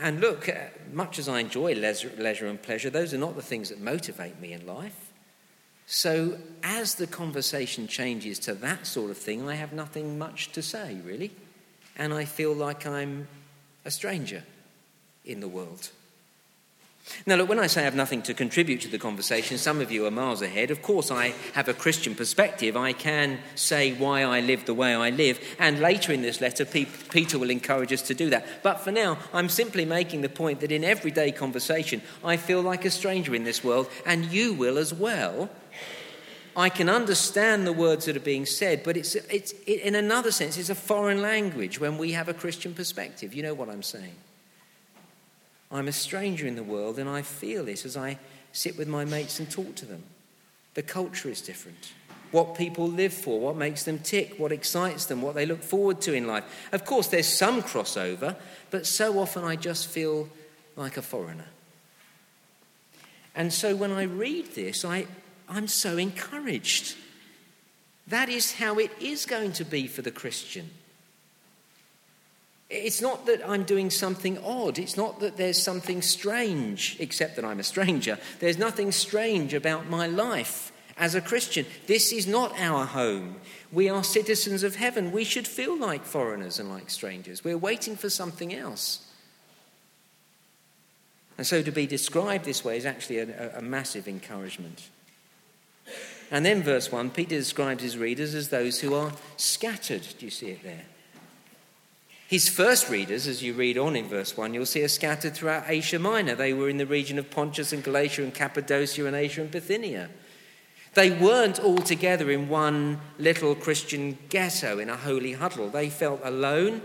And 0.00 0.20
look, 0.20 0.48
uh, 0.48 0.54
much 0.92 1.18
as 1.18 1.28
I 1.28 1.40
enjoy 1.40 1.74
leisure, 1.74 2.46
and 2.46 2.62
pleasure, 2.62 2.88
those 2.88 3.12
are 3.12 3.18
not 3.18 3.36
the 3.36 3.42
things 3.42 3.68
that 3.68 3.80
motivate 3.80 4.40
me 4.40 4.52
in 4.52 4.66
life. 4.66 5.12
So, 5.86 6.38
as 6.62 6.94
the 6.94 7.06
conversation 7.06 7.86
changes 7.86 8.38
to 8.40 8.54
that 8.54 8.86
sort 8.86 9.10
of 9.10 9.18
thing, 9.18 9.46
I 9.48 9.56
have 9.56 9.72
nothing 9.72 10.18
much 10.18 10.52
to 10.52 10.62
say, 10.62 10.98
really. 11.04 11.32
And 11.96 12.14
I 12.14 12.24
feel 12.24 12.54
like 12.54 12.86
I'm 12.86 13.28
a 13.84 13.90
stranger 13.90 14.42
in 15.26 15.40
the 15.40 15.48
world. 15.48 15.90
Now, 17.24 17.36
look, 17.36 17.48
when 17.48 17.60
I 17.60 17.68
say 17.68 17.82
I 17.82 17.84
have 17.84 17.94
nothing 17.94 18.22
to 18.22 18.34
contribute 18.34 18.80
to 18.80 18.88
the 18.88 18.98
conversation, 18.98 19.56
some 19.56 19.80
of 19.80 19.92
you 19.92 20.06
are 20.06 20.10
miles 20.10 20.42
ahead. 20.42 20.72
Of 20.72 20.82
course, 20.82 21.10
I 21.12 21.34
have 21.54 21.68
a 21.68 21.74
Christian 21.74 22.16
perspective. 22.16 22.76
I 22.76 22.92
can 22.92 23.38
say 23.54 23.92
why 23.92 24.22
I 24.22 24.40
live 24.40 24.64
the 24.64 24.74
way 24.74 24.92
I 24.92 25.10
live, 25.10 25.40
and 25.60 25.78
later 25.78 26.12
in 26.12 26.22
this 26.22 26.40
letter, 26.40 26.64
Peter 26.64 27.38
will 27.38 27.50
encourage 27.50 27.92
us 27.92 28.02
to 28.02 28.14
do 28.14 28.30
that. 28.30 28.64
But 28.64 28.80
for 28.80 28.90
now, 28.90 29.18
I'm 29.32 29.48
simply 29.48 29.84
making 29.84 30.22
the 30.22 30.28
point 30.28 30.60
that 30.60 30.72
in 30.72 30.82
everyday 30.82 31.30
conversation, 31.30 32.02
I 32.24 32.36
feel 32.36 32.60
like 32.60 32.84
a 32.84 32.90
stranger 32.90 33.36
in 33.36 33.44
this 33.44 33.62
world, 33.62 33.88
and 34.04 34.24
you 34.26 34.52
will 34.52 34.76
as 34.76 34.92
well. 34.92 35.48
I 36.56 36.68
can 36.68 36.88
understand 36.88 37.66
the 37.66 37.72
words 37.72 38.06
that 38.06 38.16
are 38.16 38.20
being 38.20 38.46
said, 38.46 38.82
but 38.82 38.96
it's, 38.96 39.14
it's, 39.14 39.52
it, 39.66 39.80
in 39.80 39.94
another 39.94 40.32
sense, 40.32 40.58
it's 40.58 40.70
a 40.70 40.74
foreign 40.74 41.22
language 41.22 41.78
when 41.78 41.98
we 41.98 42.12
have 42.12 42.28
a 42.28 42.34
Christian 42.34 42.74
perspective. 42.74 43.32
You 43.32 43.42
know 43.42 43.54
what 43.54 43.70
I'm 43.70 43.82
saying? 43.82 44.16
I'm 45.72 45.88
a 45.88 45.92
stranger 45.92 46.46
in 46.46 46.54
the 46.54 46.62
world, 46.62 46.98
and 46.98 47.08
I 47.08 47.22
feel 47.22 47.64
this 47.64 47.86
as 47.86 47.96
I 47.96 48.18
sit 48.52 48.76
with 48.76 48.88
my 48.88 49.04
mates 49.04 49.38
and 49.38 49.50
talk 49.50 49.74
to 49.76 49.86
them. 49.86 50.02
The 50.74 50.82
culture 50.82 51.28
is 51.28 51.40
different. 51.40 51.92
What 52.30 52.54
people 52.56 52.88
live 52.88 53.12
for, 53.12 53.40
what 53.40 53.56
makes 53.56 53.84
them 53.84 53.98
tick, 53.98 54.34
what 54.38 54.52
excites 54.52 55.06
them, 55.06 55.22
what 55.22 55.34
they 55.34 55.46
look 55.46 55.62
forward 55.62 56.00
to 56.02 56.14
in 56.14 56.26
life. 56.26 56.44
Of 56.72 56.84
course, 56.84 57.08
there's 57.08 57.26
some 57.26 57.62
crossover, 57.62 58.36
but 58.70 58.86
so 58.86 59.18
often 59.18 59.44
I 59.44 59.56
just 59.56 59.86
feel 59.86 60.28
like 60.76 60.96
a 60.96 61.02
foreigner. 61.02 61.46
And 63.34 63.52
so 63.52 63.74
when 63.74 63.92
I 63.92 64.04
read 64.04 64.54
this, 64.54 64.84
I, 64.84 65.06
I'm 65.48 65.68
so 65.68 65.96
encouraged. 65.96 66.96
That 68.06 68.28
is 68.28 68.52
how 68.52 68.78
it 68.78 68.90
is 69.00 69.26
going 69.26 69.52
to 69.52 69.64
be 69.64 69.86
for 69.86 70.02
the 70.02 70.10
Christian. 70.10 70.70
It's 72.72 73.02
not 73.02 73.26
that 73.26 73.46
I'm 73.46 73.64
doing 73.64 73.90
something 73.90 74.38
odd. 74.38 74.78
It's 74.78 74.96
not 74.96 75.20
that 75.20 75.36
there's 75.36 75.62
something 75.62 76.00
strange, 76.00 76.96
except 76.98 77.36
that 77.36 77.44
I'm 77.44 77.60
a 77.60 77.64
stranger. 77.64 78.18
There's 78.40 78.56
nothing 78.56 78.92
strange 78.92 79.52
about 79.52 79.90
my 79.90 80.06
life 80.06 80.72
as 80.96 81.14
a 81.14 81.20
Christian. 81.20 81.66
This 81.86 82.12
is 82.12 82.26
not 82.26 82.58
our 82.58 82.86
home. 82.86 83.36
We 83.70 83.90
are 83.90 84.02
citizens 84.02 84.62
of 84.62 84.76
heaven. 84.76 85.12
We 85.12 85.24
should 85.24 85.46
feel 85.46 85.78
like 85.78 86.04
foreigners 86.04 86.58
and 86.58 86.70
like 86.70 86.88
strangers. 86.88 87.44
We're 87.44 87.58
waiting 87.58 87.94
for 87.94 88.08
something 88.08 88.54
else. 88.54 89.06
And 91.36 91.46
so 91.46 91.62
to 91.62 91.72
be 91.72 91.86
described 91.86 92.46
this 92.46 92.64
way 92.64 92.78
is 92.78 92.86
actually 92.86 93.18
a, 93.18 93.58
a 93.58 93.62
massive 93.62 94.08
encouragement. 94.08 94.88
And 96.30 96.46
then, 96.46 96.62
verse 96.62 96.90
1, 96.90 97.10
Peter 97.10 97.36
describes 97.36 97.82
his 97.82 97.98
readers 97.98 98.34
as 98.34 98.48
those 98.48 98.80
who 98.80 98.94
are 98.94 99.12
scattered. 99.36 100.06
Do 100.18 100.24
you 100.24 100.30
see 100.30 100.48
it 100.48 100.62
there? 100.62 100.86
His 102.32 102.48
first 102.48 102.88
readers, 102.88 103.26
as 103.26 103.42
you 103.42 103.52
read 103.52 103.76
on 103.76 103.94
in 103.94 104.08
verse 104.08 104.38
1, 104.38 104.54
you'll 104.54 104.64
see 104.64 104.82
are 104.82 104.88
scattered 104.88 105.34
throughout 105.34 105.64
Asia 105.68 105.98
Minor. 105.98 106.34
They 106.34 106.54
were 106.54 106.70
in 106.70 106.78
the 106.78 106.86
region 106.86 107.18
of 107.18 107.30
Pontus 107.30 107.74
and 107.74 107.84
Galatia 107.84 108.22
and 108.22 108.32
Cappadocia 108.32 109.04
and 109.04 109.14
Asia 109.14 109.42
and 109.42 109.50
Bithynia. 109.50 110.08
They 110.94 111.10
weren't 111.10 111.60
all 111.60 111.76
together 111.76 112.30
in 112.30 112.48
one 112.48 113.02
little 113.18 113.54
Christian 113.54 114.16
ghetto 114.30 114.78
in 114.78 114.88
a 114.88 114.96
holy 114.96 115.34
huddle. 115.34 115.68
They 115.68 115.90
felt 115.90 116.22
alone 116.24 116.80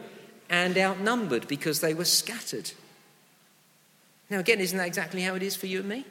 and 0.50 0.78
outnumbered 0.78 1.48
because 1.48 1.80
they 1.80 1.94
were 1.94 2.04
scattered. 2.04 2.74
Now, 4.30 4.40
again, 4.40 4.60
isn't 4.60 4.78
that 4.78 4.88
exactly 4.88 5.22
how 5.22 5.36
it 5.36 5.44
is 5.44 5.56
for 5.56 5.68
you 5.68 5.80
and 5.80 5.88
me? 5.88 6.06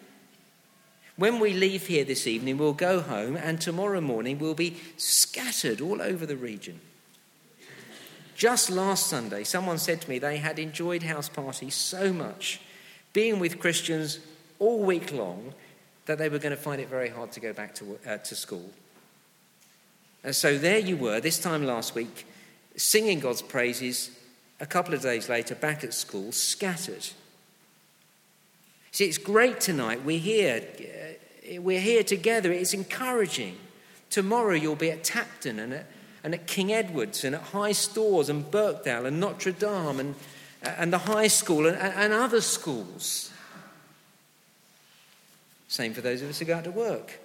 When 1.17 1.41
we 1.41 1.53
leave 1.53 1.89
here 1.89 2.07
this 2.07 2.27
evening, 2.27 2.57
we'll 2.57 2.73
go 2.73 3.03
home, 3.03 3.37
and 3.37 3.61
tomorrow 3.61 4.01
morning 4.01 4.39
we'll 4.39 4.55
be 4.55 4.79
scattered 4.97 5.83
all 5.83 6.01
over 6.01 6.25
the 6.25 6.39
region. 6.39 6.81
Just 8.37 8.69
last 8.69 9.07
Sunday, 9.07 9.45
someone 9.45 9.79
said 9.79 10.03
to 10.03 10.11
me 10.11 10.19
they 10.19 10.37
had 10.37 10.59
enjoyed 10.59 11.03
house 11.03 11.29
parties 11.29 11.75
so 11.75 12.13
much, 12.13 12.61
being 13.15 13.39
with 13.39 13.59
Christians 13.59 14.19
all 14.59 14.81
week 14.85 15.11
long, 15.11 15.55
that 16.05 16.19
they 16.19 16.29
were 16.29 16.39
going 16.39 16.55
to 16.55 16.61
find 16.61 16.79
it 16.79 16.89
very 16.89 17.09
hard 17.09 17.33
to 17.33 17.41
go 17.41 17.55
back 17.55 17.75
to, 17.77 17.99
uh, 18.07 18.19
to 18.19 18.35
school. 18.37 18.71
And 20.23 20.37
so 20.37 20.59
there 20.59 20.79
you 20.79 20.99
were, 20.99 21.19
this 21.19 21.39
time 21.39 21.65
last 21.65 21.95
week, 21.95 22.27
singing 22.77 23.21
God's 23.21 23.41
praises, 23.41 24.11
a 24.61 24.67
couple 24.67 24.93
of 24.93 25.01
days 25.01 25.31
later, 25.31 25.55
back 25.55 25.83
at 25.83 25.95
school, 25.95 26.31
scattered. 26.31 27.09
See, 28.93 29.07
it's 29.07 29.19
great 29.19 29.61
tonight. 29.61 30.05
We're 30.05 30.19
here. 30.19 30.63
Uh, 30.79 31.63
we're 31.63 31.81
here 31.81 32.03
together. 32.03 32.53
It's 32.53 32.75
encouraging. 32.75 33.57
Tomorrow 34.11 34.55
you'll 34.55 34.77
be 34.77 34.91
at 34.91 35.05
Tapton 35.05 35.59
and 35.59 35.73
at, 35.73 35.87
and 36.27 36.35
at 36.35 36.49
King 36.49 36.73
Edward's 36.73 37.23
and 37.23 37.37
at 37.37 37.41
High 37.41 37.71
Storrs 37.71 38.29
and 38.29 38.51
Birkdale 38.51 39.07
and 39.07 39.21
Notre 39.21 39.53
Dame 39.53 40.01
and, 40.01 40.15
and 40.61 40.93
the 40.93 40.99
high 40.99 41.29
school 41.29 41.69
and, 41.69 41.77
and 41.79 42.13
other 42.13 42.41
schools. 42.41 43.31
Same 45.69 45.95
for 45.95 46.01
those 46.01 46.23
of 46.23 46.29
us 46.29 46.41
who 46.41 46.45
go 46.45 46.57
out 46.57 46.65
to 46.65 46.73
work. 46.73 47.21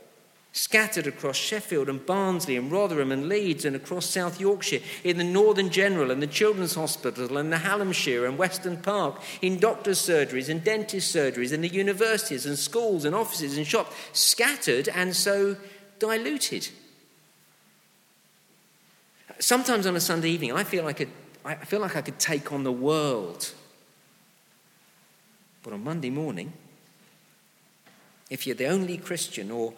Scattered 0.53 1.07
across 1.07 1.35
Sheffield 1.35 1.89
and 1.89 2.05
Barnsley 2.05 2.55
and 2.55 2.71
Rotherham 2.71 3.11
and 3.11 3.27
Leeds 3.27 3.65
and 3.65 3.75
across 3.75 4.05
South 4.05 4.39
Yorkshire, 4.39 4.81
in 5.03 5.17
the 5.17 5.23
Northern 5.23 5.71
General 5.71 6.11
and 6.11 6.21
the 6.21 6.27
Children's 6.27 6.75
Hospital 6.75 7.39
and 7.39 7.51
the 7.51 7.57
Hallamshire 7.57 8.27
and 8.27 8.37
Weston 8.37 8.77
Park, 8.83 9.19
in 9.41 9.57
doctors' 9.57 9.97
surgeries 9.97 10.47
and 10.47 10.63
dentist 10.63 11.15
surgeries, 11.15 11.51
in 11.51 11.61
the 11.61 11.69
universities 11.69 12.45
and 12.45 12.55
schools 12.55 13.03
and 13.03 13.15
offices 13.15 13.57
and 13.57 13.65
shops, 13.65 13.95
scattered 14.13 14.89
and 14.89 15.15
so 15.15 15.57
diluted. 15.97 16.69
Sometimes 19.41 19.87
on 19.87 19.95
a 19.95 19.99
Sunday 19.99 20.29
evening, 20.29 20.51
I 20.51 20.63
feel 20.63 20.83
like 20.83 21.01
I, 21.01 21.05
could, 21.05 21.13
I 21.43 21.55
feel 21.55 21.79
like 21.79 21.95
I 21.95 22.01
could 22.01 22.19
take 22.19 22.51
on 22.51 22.63
the 22.63 22.71
world. 22.71 23.51
But 25.63 25.73
on 25.73 25.83
Monday 25.83 26.11
morning, 26.11 26.53
if 28.29 28.45
you're 28.45 28.55
the 28.55 28.67
only 28.67 28.97
Christian 28.97 29.49
or 29.49 29.73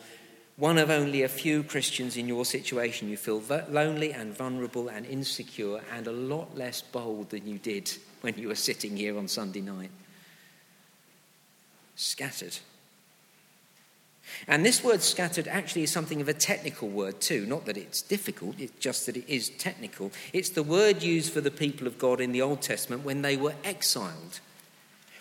one 0.57 0.77
of 0.77 0.89
only 0.89 1.23
a 1.23 1.29
few 1.29 1.63
Christians 1.63 2.17
in 2.17 2.27
your 2.27 2.43
situation, 2.43 3.07
you 3.07 3.15
feel 3.15 3.41
lonely 3.69 4.11
and 4.11 4.35
vulnerable 4.35 4.89
and 4.89 5.05
insecure 5.05 5.79
and 5.93 6.07
a 6.07 6.11
lot 6.11 6.57
less 6.57 6.81
bold 6.81 7.29
than 7.29 7.47
you 7.47 7.57
did 7.57 7.89
when 8.19 8.37
you 8.37 8.49
were 8.49 8.55
sitting 8.55 8.97
here 8.97 9.17
on 9.17 9.29
Sunday 9.29 9.61
night. 9.61 9.91
Scattered. 11.95 12.57
And 14.47 14.65
this 14.65 14.83
word 14.83 15.01
scattered 15.01 15.47
actually 15.47 15.83
is 15.83 15.91
something 15.91 16.21
of 16.21 16.27
a 16.27 16.33
technical 16.33 16.89
word 16.89 17.21
too. 17.21 17.45
Not 17.45 17.65
that 17.65 17.77
it's 17.77 18.01
difficult, 18.01 18.59
it's 18.59 18.79
just 18.79 19.05
that 19.05 19.17
it 19.17 19.25
is 19.27 19.49
technical. 19.49 20.11
It's 20.33 20.49
the 20.49 20.63
word 20.63 21.03
used 21.03 21.33
for 21.33 21.41
the 21.41 21.51
people 21.51 21.87
of 21.87 21.97
God 21.97 22.21
in 22.21 22.31
the 22.31 22.41
Old 22.41 22.61
Testament 22.61 23.03
when 23.03 23.21
they 23.21 23.37
were 23.37 23.55
exiled 23.63 24.39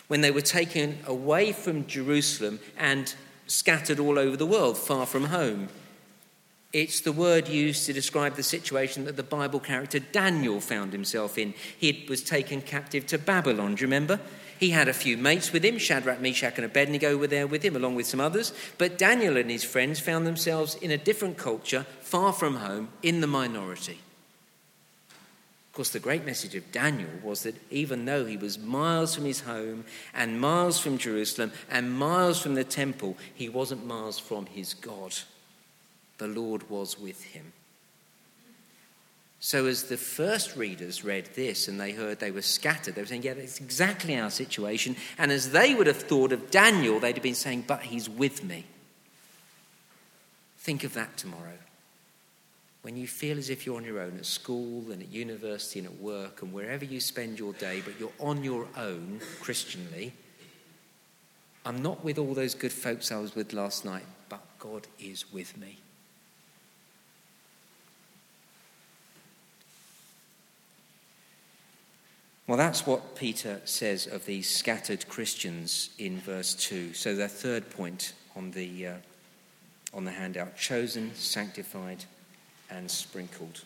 when 0.07 0.21
they 0.21 0.31
were 0.31 0.41
taken 0.41 0.99
away 1.07 1.51
from 1.51 1.87
Jerusalem 1.87 2.59
and 2.77 3.15
scattered 3.47 3.99
all 3.99 4.19
over 4.19 4.37
the 4.37 4.45
world, 4.45 4.77
far 4.77 5.05
from 5.05 5.25
home. 5.25 5.69
It's 6.71 7.01
the 7.01 7.11
word 7.11 7.47
used 7.47 7.85
to 7.85 7.93
describe 7.93 8.35
the 8.35 8.43
situation 8.43 9.05
that 9.05 9.15
the 9.15 9.23
Bible 9.23 9.59
character 9.59 9.99
Daniel 9.99 10.59
found 10.59 10.91
himself 10.91 11.37
in. 11.37 11.53
He 11.77 12.05
was 12.09 12.23
taken 12.23 12.61
captive 12.61 13.05
to 13.07 13.17
Babylon, 13.17 13.75
do 13.75 13.81
you 13.81 13.87
remember? 13.87 14.19
He 14.63 14.69
had 14.69 14.87
a 14.87 14.93
few 14.93 15.17
mates 15.17 15.51
with 15.51 15.65
him, 15.65 15.77
Shadrach, 15.77 16.21
Meshach, 16.21 16.53
and 16.55 16.63
Abednego 16.63 17.17
were 17.17 17.27
there 17.27 17.45
with 17.45 17.63
him, 17.63 17.75
along 17.75 17.95
with 17.95 18.05
some 18.05 18.21
others. 18.21 18.53
But 18.77 18.97
Daniel 18.97 19.35
and 19.35 19.51
his 19.51 19.65
friends 19.65 19.99
found 19.99 20.25
themselves 20.25 20.75
in 20.75 20.89
a 20.89 20.97
different 20.97 21.37
culture, 21.37 21.85
far 21.99 22.31
from 22.31 22.55
home, 22.55 22.87
in 23.01 23.19
the 23.19 23.27
minority. 23.27 23.99
Of 25.67 25.73
course, 25.73 25.89
the 25.89 25.99
great 25.99 26.25
message 26.25 26.55
of 26.55 26.71
Daniel 26.71 27.09
was 27.21 27.43
that 27.43 27.61
even 27.71 28.05
though 28.05 28.23
he 28.23 28.37
was 28.37 28.57
miles 28.57 29.13
from 29.13 29.25
his 29.25 29.41
home 29.41 29.83
and 30.13 30.39
miles 30.39 30.79
from 30.79 30.97
Jerusalem 30.97 31.51
and 31.69 31.91
miles 31.91 32.41
from 32.41 32.55
the 32.55 32.63
temple, 32.63 33.17
he 33.35 33.49
wasn't 33.49 33.85
miles 33.85 34.17
from 34.17 34.45
his 34.45 34.73
God. 34.73 35.13
The 36.19 36.27
Lord 36.27 36.69
was 36.69 36.97
with 36.97 37.21
him. 37.21 37.51
So, 39.45 39.65
as 39.65 39.83
the 39.83 39.97
first 39.97 40.55
readers 40.55 41.03
read 41.03 41.25
this 41.35 41.67
and 41.67 41.77
they 41.77 41.91
heard 41.91 42.21
they 42.21 42.31
were 42.31 42.41
scattered, 42.41 42.95
they 42.95 43.01
were 43.01 43.07
saying, 43.07 43.23
Yeah, 43.23 43.33
that's 43.33 43.59
exactly 43.59 44.17
our 44.17 44.29
situation. 44.29 44.95
And 45.17 45.33
as 45.33 45.51
they 45.51 45.75
would 45.75 45.85
have 45.85 45.97
thought 45.97 46.31
of 46.31 46.49
Daniel, 46.49 46.97
they'd 46.97 47.17
have 47.17 47.23
been 47.23 47.35
saying, 47.35 47.65
But 47.67 47.81
he's 47.81 48.09
with 48.09 48.41
me. 48.41 48.63
Think 50.59 50.85
of 50.85 50.93
that 50.93 51.17
tomorrow 51.17 51.57
when 52.83 52.95
you 52.95 53.05
feel 53.05 53.37
as 53.37 53.49
if 53.49 53.65
you're 53.65 53.75
on 53.75 53.83
your 53.83 53.99
own 53.99 54.15
at 54.17 54.25
school 54.25 54.89
and 54.93 55.01
at 55.01 55.11
university 55.11 55.79
and 55.79 55.89
at 55.89 55.99
work 55.99 56.41
and 56.41 56.53
wherever 56.53 56.85
you 56.85 57.01
spend 57.01 57.37
your 57.37 57.51
day, 57.53 57.81
but 57.83 57.99
you're 57.99 58.13
on 58.21 58.45
your 58.45 58.65
own 58.77 59.19
Christianly, 59.41 60.13
I'm 61.65 61.81
not 61.81 62.01
with 62.01 62.17
all 62.17 62.33
those 62.33 62.55
good 62.55 62.71
folks 62.71 63.11
I 63.11 63.19
was 63.19 63.35
with 63.35 63.51
last 63.51 63.83
night, 63.83 64.05
but 64.29 64.39
God 64.57 64.87
is 64.99 65.33
with 65.33 65.57
me. 65.57 65.82
Well, 72.53 72.59
that's 72.59 72.85
what 72.85 73.15
Peter 73.15 73.61
says 73.65 74.05
of 74.05 74.27
these 74.27 74.47
scattered 74.47 75.07
Christians 75.09 75.89
in 75.97 76.19
verse 76.19 76.53
2. 76.53 76.93
So, 76.93 77.15
their 77.15 77.27
third 77.27 77.71
point 77.71 78.13
on 78.35 78.51
the, 78.51 78.85
uh, 78.85 78.93
on 79.91 80.05
the 80.05 80.11
handout 80.11 80.55
chosen, 80.55 81.15
sanctified, 81.15 82.05
and 82.69 82.91
sprinkled. 82.91 83.63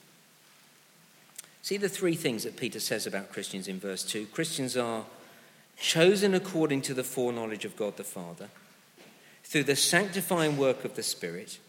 See 1.63 1.75
the 1.75 1.89
three 1.89 2.15
things 2.15 2.45
that 2.45 2.55
Peter 2.55 2.79
says 2.79 3.05
about 3.05 3.33
Christians 3.33 3.67
in 3.67 3.77
verse 3.77 4.03
2. 4.03 4.27
Christians 4.27 4.77
are 4.77 5.03
chosen 5.77 6.33
according 6.33 6.81
to 6.83 6.93
the 6.93 7.03
foreknowledge 7.03 7.65
of 7.65 7.75
God 7.75 7.97
the 7.97 8.05
Father, 8.05 8.47
through 9.43 9.65
the 9.65 9.75
sanctifying 9.75 10.55
work 10.55 10.85
of 10.85 10.95
the 10.95 11.03
Spirit, 11.03 11.59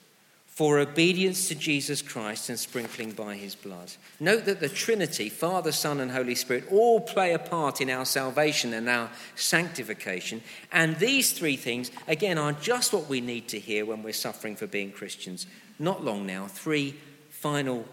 for 0.58 0.80
obedience 0.80 1.46
to 1.46 1.54
Jesus 1.54 2.02
Christ 2.02 2.48
and 2.48 2.58
sprinkling 2.58 3.12
by 3.12 3.36
his 3.36 3.54
blood. 3.54 3.92
Note 4.18 4.44
that 4.46 4.58
the 4.58 4.68
Trinity, 4.68 5.28
Father, 5.28 5.70
Son, 5.70 6.00
and 6.00 6.10
Holy 6.10 6.34
Spirit, 6.34 6.64
all 6.72 7.00
play 7.00 7.32
a 7.32 7.38
part 7.38 7.80
in 7.80 7.88
our 7.88 8.04
salvation 8.04 8.74
and 8.74 8.88
our 8.88 9.08
sanctification. 9.36 10.42
And 10.72 10.96
these 10.96 11.30
three 11.30 11.54
things, 11.54 11.92
again, 12.08 12.38
are 12.38 12.54
just 12.54 12.92
what 12.92 13.08
we 13.08 13.20
need 13.20 13.46
to 13.50 13.60
hear 13.60 13.86
when 13.86 14.02
we're 14.02 14.12
suffering 14.12 14.56
for 14.56 14.66
being 14.66 14.90
Christians. 14.90 15.46
Not 15.78 16.04
long 16.04 16.26
now, 16.26 16.48
three 16.48 16.96
final 17.30 17.86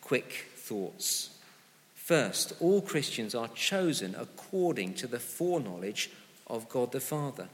quick 0.00 0.46
thoughts. 0.56 1.38
First, 1.94 2.52
all 2.58 2.80
Christians 2.80 3.36
are 3.36 3.46
chosen 3.46 4.16
according 4.18 4.94
to 4.94 5.06
the 5.06 5.20
foreknowledge 5.20 6.10
of 6.48 6.68
God 6.68 6.90
the 6.90 6.98
Father. 6.98 7.48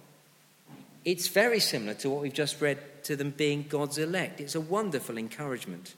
It's 1.05 1.29
very 1.29 1.61
similar 1.61 1.95
to 1.95 2.11
what 2.11 2.23
we've 2.23 2.33
just 2.33 2.61
read 2.61 2.79
to 3.05 3.17
them 3.17 3.31
being 3.31 3.67
God's 3.69 3.99
elect. 3.99 4.41
It's 4.41 4.55
a 4.55 4.61
wonderful 4.61 5.19
encouragement. 5.19 5.95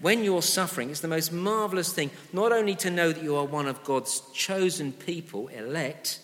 When 0.00 0.22
you're 0.22 0.42
suffering, 0.42 0.90
it's 0.90 1.00
the 1.00 1.08
most 1.08 1.32
marvelous 1.32 1.92
thing 1.92 2.10
not 2.32 2.52
only 2.52 2.76
to 2.76 2.90
know 2.90 3.12
that 3.12 3.22
you 3.22 3.34
are 3.36 3.44
one 3.44 3.66
of 3.66 3.82
God's 3.82 4.22
chosen 4.32 4.92
people, 4.92 5.48
elect, 5.48 6.20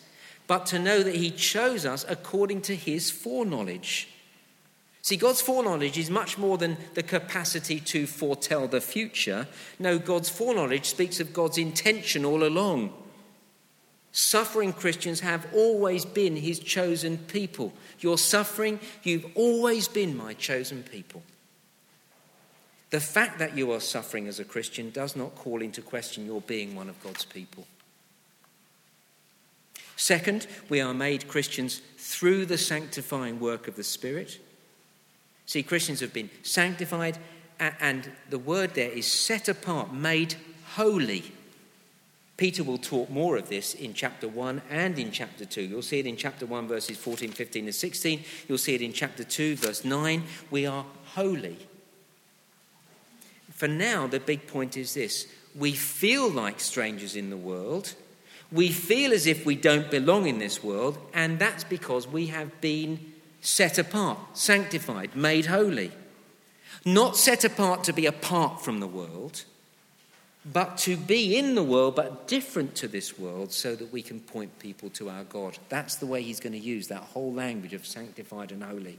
but 0.47 0.67
to 0.67 0.79
know 0.79 1.03
that 1.03 1.17
He 1.17 1.31
chose 1.31 1.85
us 1.85 2.05
according 2.09 2.63
to 2.63 2.77
His 2.77 3.11
foreknowledge. 3.11 4.09
See, 5.03 5.17
God's 5.17 5.41
foreknowledge 5.41 5.99
is 5.99 6.09
much 6.09 6.39
more 6.39 6.57
than 6.57 6.77
the 6.95 7.03
capacity 7.03 7.81
to 7.81 8.07
foretell 8.07 8.69
the 8.69 8.81
future. 8.81 9.49
No, 9.79 9.99
God's 9.99 10.31
foreknowledge 10.31 10.87
speaks 10.87 11.19
of 11.19 11.33
God's 11.33 11.59
intention 11.59 12.25
all 12.25 12.45
along. 12.45 12.95
Suffering 14.17 14.73
Christians 14.73 15.19
have 15.21 15.45
always 15.53 16.05
been 16.05 16.37
his 16.37 16.61
chosen 16.61 17.19
people. 17.19 17.73
You're 17.99 18.17
suffering, 18.17 18.79
you've 19.03 19.27
always 19.35 19.89
been 19.89 20.17
my 20.17 20.35
chosen 20.35 20.85
people. 20.85 21.25
The 22.91 23.01
fact 23.01 23.41
that 23.41 23.57
you 23.57 23.73
are 23.73 23.81
suffering 23.81 24.29
as 24.29 24.39
a 24.39 24.45
Christian 24.45 24.91
does 24.91 25.17
not 25.17 25.35
call 25.35 25.61
into 25.61 25.83
question 25.83 26.27
your 26.27 26.41
being 26.41 26.77
one 26.77 26.89
of 26.89 27.03
God's 27.03 27.25
people. 27.25 27.67
Second, 29.97 30.47
we 30.69 30.81
are 30.81 30.95
made 30.95 31.27
Christians 31.27 31.83
through 31.99 32.47
the 32.47 32.57
sanctifying 32.57 33.41
work 33.41 33.67
of 33.67 33.75
the 33.75 33.83
Spirit. 33.83 34.39
See, 35.47 35.65
Christians 35.65 35.99
have 35.99 36.13
been 36.13 36.31
sanctified, 36.45 37.19
and 37.59 38.13
the 38.31 38.39
word 38.39 38.75
there 38.75 38.91
is 38.91 39.11
set 39.11 39.49
apart, 39.49 39.93
made 39.93 40.37
holy. 40.75 41.33
Peter 42.37 42.65
will 42.65 42.79
talk 42.79 43.09
more 43.11 43.37
of 43.37 43.49
this 43.49 43.75
in 43.75 43.95
chapter 43.95 44.27
1 44.27 44.63
and 44.69 44.99
in 44.99 45.13
chapter 45.13 45.45
2. 45.45 45.63
You'll 45.63 45.83
see 45.83 46.01
it 46.01 46.07
in 46.07 46.17
chapter 46.17 46.47
1, 46.47 46.67
verses 46.67 46.97
14, 46.97 47.31
15, 47.31 47.67
and 47.67 47.75
16. 47.75 48.25
You'll 48.49 48.59
see 48.59 48.75
it 48.75 48.83
in 48.83 48.93
chapter 48.93 49.23
2, 49.23 49.57
verse 49.57 49.85
9. 49.85 50.25
We 50.51 50.67
are 50.67 50.85
holy. 51.15 51.59
For 53.51 53.69
now, 53.69 54.09
the 54.09 54.19
big 54.19 54.49
point 54.49 54.77
is 54.77 54.95
this 54.95 55.29
we 55.55 55.73
feel 55.73 56.29
like 56.29 56.59
strangers 56.59 57.15
in 57.15 57.31
the 57.31 57.37
world. 57.37 57.95
We 58.51 58.71
feel 58.71 59.13
as 59.13 59.27
if 59.27 59.47
we 59.47 59.55
don't 59.55 59.91
belong 59.91 60.27
in 60.27 60.39
this 60.39 60.63
world, 60.63 60.99
and 61.13 61.39
that's 61.39 61.65
because 61.65 62.07
we 62.07 62.27
have 62.27 62.61
been 62.61 63.13
set 63.41 63.79
apart, 63.79 64.19
sanctified, 64.35 65.15
made 65.15 65.47
holy. 65.47 65.93
Not 66.85 67.17
set 67.17 67.45
apart 67.45 67.85
to 67.85 67.93
be 67.93 68.07
apart 68.07 68.65
from 68.65 68.81
the 68.81 68.87
world 68.87 69.45
but 70.45 70.77
to 70.79 70.97
be 70.97 71.37
in 71.39 71.55
the 71.55 71.63
world, 71.63 71.97
but 71.97 72.29
different 72.29 72.75
to 72.77 72.89
this 72.89 73.19
world, 73.19 73.53
so 73.53 73.75
that 73.75 73.93
we 73.93 74.03
can 74.03 74.21
point 74.21 74.59
people 74.59 74.91
to 74.91 75.09
our 75.09 75.25
God. 75.25 75.59
That's 75.69 75.97
the 75.97 76.07
way 76.07 76.23
he's 76.23 76.41
going 76.41 76.53
to 76.53 76.59
use 76.59 76.89
that 76.89 77.03
whole 77.03 77.33
language 77.33 77.73
of 77.73 77.87
sanctified 77.87 78.53
and 78.53 78.63
holy. 78.63 78.99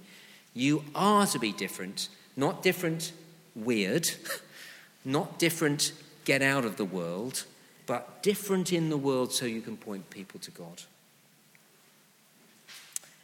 You 0.54 0.84
are 0.96 1.28
to 1.28 1.40
be 1.40 1.52
different, 1.52 2.10
not 2.36 2.64
different 2.64 3.12
weird, 3.56 4.10
not 5.06 5.38
different 5.38 5.94
get 6.24 6.42
out 6.42 6.66
of 6.66 6.78
the 6.78 6.86
world, 6.86 7.46
but 7.86 8.24
different 8.24 8.74
in 8.74 8.90
the 8.90 8.98
world 8.98 9.32
so 9.32 9.46
you 9.46 9.62
can 9.62 9.78
point 9.78 10.10
people 10.10 10.40
to 10.40 10.52
God. 10.52 10.82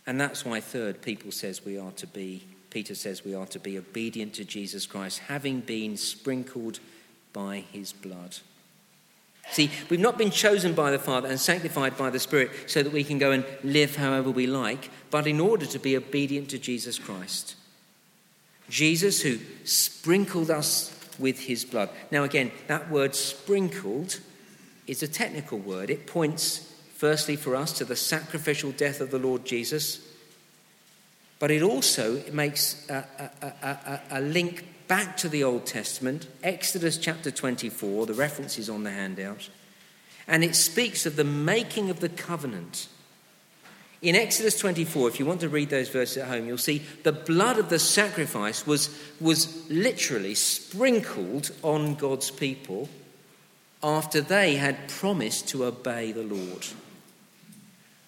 And 0.06 0.20
that's 0.20 0.46
why, 0.46 0.62
third, 0.62 1.02
people 1.02 1.32
says 1.32 1.66
we 1.66 1.78
are 1.78 1.92
to 1.94 2.08
be, 2.08 2.44
Peter 2.70 2.96
says 2.96 3.26
we 3.26 3.34
are 3.34 3.46
to 3.48 3.60
be 3.60 3.78
obedient 3.78 4.36
to 4.36 4.46
Jesus 4.46 4.86
Christ, 4.86 5.20
having 5.20 5.62
been 5.62 5.98
sprinkled 5.98 6.80
by 7.34 7.63
his 7.72 7.94
blood. 7.94 8.38
See, 9.50 9.70
we've 9.89 10.00
not 10.00 10.17
been 10.17 10.32
chosen 10.32 10.74
by 10.74 10.91
the 10.91 11.00
Father 11.00 11.28
and 11.28 11.39
sanctified 11.39 11.98
by 11.98 12.10
the 12.10 12.20
Spirit 12.20 12.52
so 12.67 12.84
that 12.84 12.94
we 12.94 13.04
can 13.04 13.17
go 13.17 13.32
and 13.32 13.46
live 13.63 13.96
however 13.96 14.32
we 14.32 14.48
like, 14.48 14.89
but 15.10 15.28
in 15.28 15.39
order 15.39 15.65
to 15.65 15.80
be 15.80 15.98
obedient 15.98 16.50
to 16.50 16.60
Jesus 16.60 16.98
Christ. 16.98 17.56
Jesus, 18.70 19.22
who 19.22 19.39
sprinkled 19.65 20.50
us 20.50 20.98
with 21.20 21.41
his 21.41 21.65
blood. 21.65 21.89
Now, 22.10 22.24
again, 22.24 22.52
that 22.67 22.89
word 22.89 23.15
sprinkled 23.15 24.20
is 24.88 25.04
a 25.04 25.08
technical 25.08 25.58
word. 25.58 25.89
It 25.89 26.08
points, 26.08 26.74
firstly, 26.96 27.36
for 27.36 27.56
us 27.56 27.74
to 27.74 27.86
the 27.86 27.96
sacrificial 27.96 28.72
death 28.72 29.02
of 29.02 29.12
the 29.12 29.20
Lord 29.20 29.46
Jesus, 29.46 30.00
but 31.39 31.52
it 31.52 31.62
also 31.62 32.22
makes 32.32 32.89
a, 32.89 33.06
a, 33.41 33.48
a, 33.67 34.02
a 34.12 34.22
link 34.22 34.65
back 34.92 35.16
to 35.16 35.30
the 35.30 35.42
Old 35.42 35.66
Testament, 35.66 36.28
Exodus 36.44 36.98
chapter 36.98 37.32
24, 37.32 38.08
the 38.08 38.14
reference 38.14 38.60
is 38.60 38.70
on 38.70 38.84
the 38.84 38.92
handout, 38.92 39.50
and 40.28 40.44
it 40.44 40.54
speaks 40.54 41.06
of 41.06 41.16
the 41.16 41.24
making 41.24 41.90
of 41.90 42.02
the 42.02 42.10
covenant. 42.10 42.90
In 44.02 44.18
Exodus 44.18 44.60
24, 44.60 45.08
if 45.08 45.18
you 45.18 45.26
want 45.26 45.40
to 45.40 45.48
read 45.48 45.70
those 45.70 45.88
verses 45.88 46.18
at 46.18 46.28
home, 46.28 46.46
you'll 46.46 46.58
see 46.58 46.82
the 47.04 47.14
blood 47.14 47.58
of 47.58 47.70
the 47.70 47.80
sacrifice 47.80 48.68
was, 48.68 48.94
was 49.22 49.66
literally 49.70 50.36
sprinkled 50.36 51.52
on 51.64 51.96
God's 51.96 52.30
people 52.30 52.90
after 53.82 54.20
they 54.20 54.58
had 54.58 54.90
promised 54.90 55.48
to 55.48 55.64
obey 55.64 56.12
the 56.12 56.24
Lord. 56.24 56.68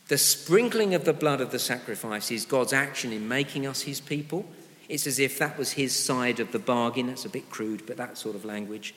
The 0.09 0.17
sprinkling 0.17 0.93
of 0.95 1.05
the 1.05 1.13
blood 1.13 1.39
of 1.39 1.51
the 1.51 1.59
sacrifice 1.59 2.29
is 2.29 2.43
God's 2.43 2.73
action 2.73 3.13
in 3.13 3.29
making 3.29 3.65
us 3.65 3.83
his 3.83 4.01
people 4.01 4.45
it's 4.89 5.07
as 5.07 5.19
if 5.19 5.39
that 5.39 5.57
was 5.57 5.73
his 5.73 5.95
side 5.95 6.39
of 6.39 6.51
the 6.51 6.59
bargain. 6.59 7.07
That's 7.07 7.25
a 7.25 7.29
bit 7.29 7.49
crude, 7.49 7.85
but 7.85 7.97
that 7.97 8.17
sort 8.17 8.35
of 8.35 8.45
language. 8.45 8.93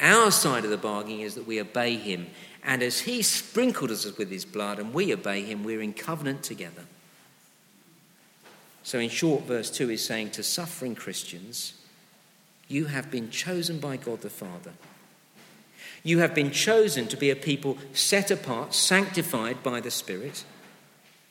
Our 0.00 0.30
side 0.30 0.64
of 0.64 0.70
the 0.70 0.76
bargain 0.76 1.20
is 1.20 1.34
that 1.36 1.46
we 1.46 1.60
obey 1.60 1.96
him. 1.96 2.26
And 2.62 2.82
as 2.82 3.00
he 3.00 3.22
sprinkled 3.22 3.90
us 3.90 4.04
with 4.18 4.30
his 4.30 4.44
blood 4.44 4.78
and 4.78 4.92
we 4.92 5.12
obey 5.12 5.42
him, 5.42 5.64
we're 5.64 5.80
in 5.80 5.94
covenant 5.94 6.42
together. 6.42 6.84
So, 8.82 8.98
in 8.98 9.08
short, 9.08 9.44
verse 9.44 9.70
2 9.70 9.90
is 9.90 10.04
saying 10.04 10.30
to 10.32 10.42
suffering 10.42 10.94
Christians, 10.94 11.74
you 12.68 12.86
have 12.86 13.10
been 13.10 13.30
chosen 13.30 13.78
by 13.78 13.96
God 13.96 14.20
the 14.20 14.30
Father. 14.30 14.72
You 16.02 16.18
have 16.18 16.34
been 16.34 16.50
chosen 16.50 17.08
to 17.08 17.16
be 17.16 17.30
a 17.30 17.36
people 17.36 17.78
set 17.92 18.30
apart, 18.30 18.74
sanctified 18.74 19.62
by 19.62 19.80
the 19.80 19.90
Spirit, 19.90 20.44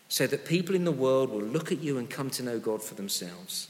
so 0.10 0.28
that 0.28 0.45
people 0.45 0.76
in 0.76 0.84
the 0.84 0.91
world 0.91 1.30
will 1.30 1.41
look 1.41 1.71
at 1.71 1.82
you 1.82 1.98
and 1.98 2.10
come 2.10 2.30
to 2.32 2.43
know 2.43 2.60
God 2.60 2.84
for 2.84 2.95
themselves. 2.95 3.69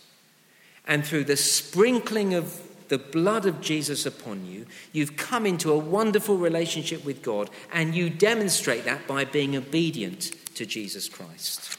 And 0.88 1.06
through 1.06 1.24
the 1.26 1.38
sprinkling 1.38 2.34
of 2.34 2.62
the 2.90 2.98
blood 2.98 3.46
of 3.46 3.62
Jesus 3.62 4.06
upon 4.06 4.46
you, 4.46 4.66
you've 4.92 5.18
come 5.18 5.46
into 5.46 5.72
a 5.72 5.78
wonderful 5.78 6.38
relationship 6.38 7.04
with 7.04 7.24
God, 7.24 7.50
and 7.74 7.96
you 7.96 8.10
demonstrate 8.10 8.86
that 8.86 9.08
by 9.08 9.26
being 9.26 9.56
obedient 9.56 10.32
to 10.56 10.66
Jesus 10.66 11.10
Christ. 11.10 11.78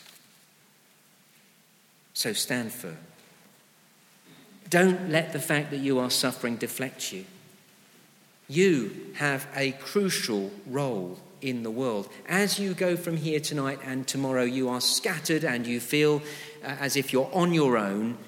So 2.12 2.32
stand 2.32 2.72
firm. 2.72 2.98
Don't 4.68 5.10
let 5.10 5.32
the 5.32 5.38
fact 5.38 5.70
that 5.70 5.78
you 5.78 5.98
are 5.98 6.10
suffering 6.10 6.56
deflect 6.56 7.12
you. 7.12 7.24
You 8.48 9.12
have 9.14 9.46
a 9.54 9.72
crucial 9.72 10.50
role 10.66 11.18
in 11.40 11.62
the 11.62 11.70
world. 11.70 12.08
As 12.26 12.58
you 12.58 12.74
go 12.74 12.96
from 12.96 13.16
here 13.16 13.38
tonight 13.38 13.78
and 13.84 14.06
tomorrow, 14.06 14.42
you 14.44 14.68
are 14.68 14.80
scattered 14.80 15.44
and 15.44 15.66
you 15.66 15.78
feel 15.78 16.22
uh, 16.64 16.76
as 16.80 16.96
if 16.96 17.12
you're 17.12 17.30
on 17.32 17.52
your 17.52 17.76
own 17.76 18.18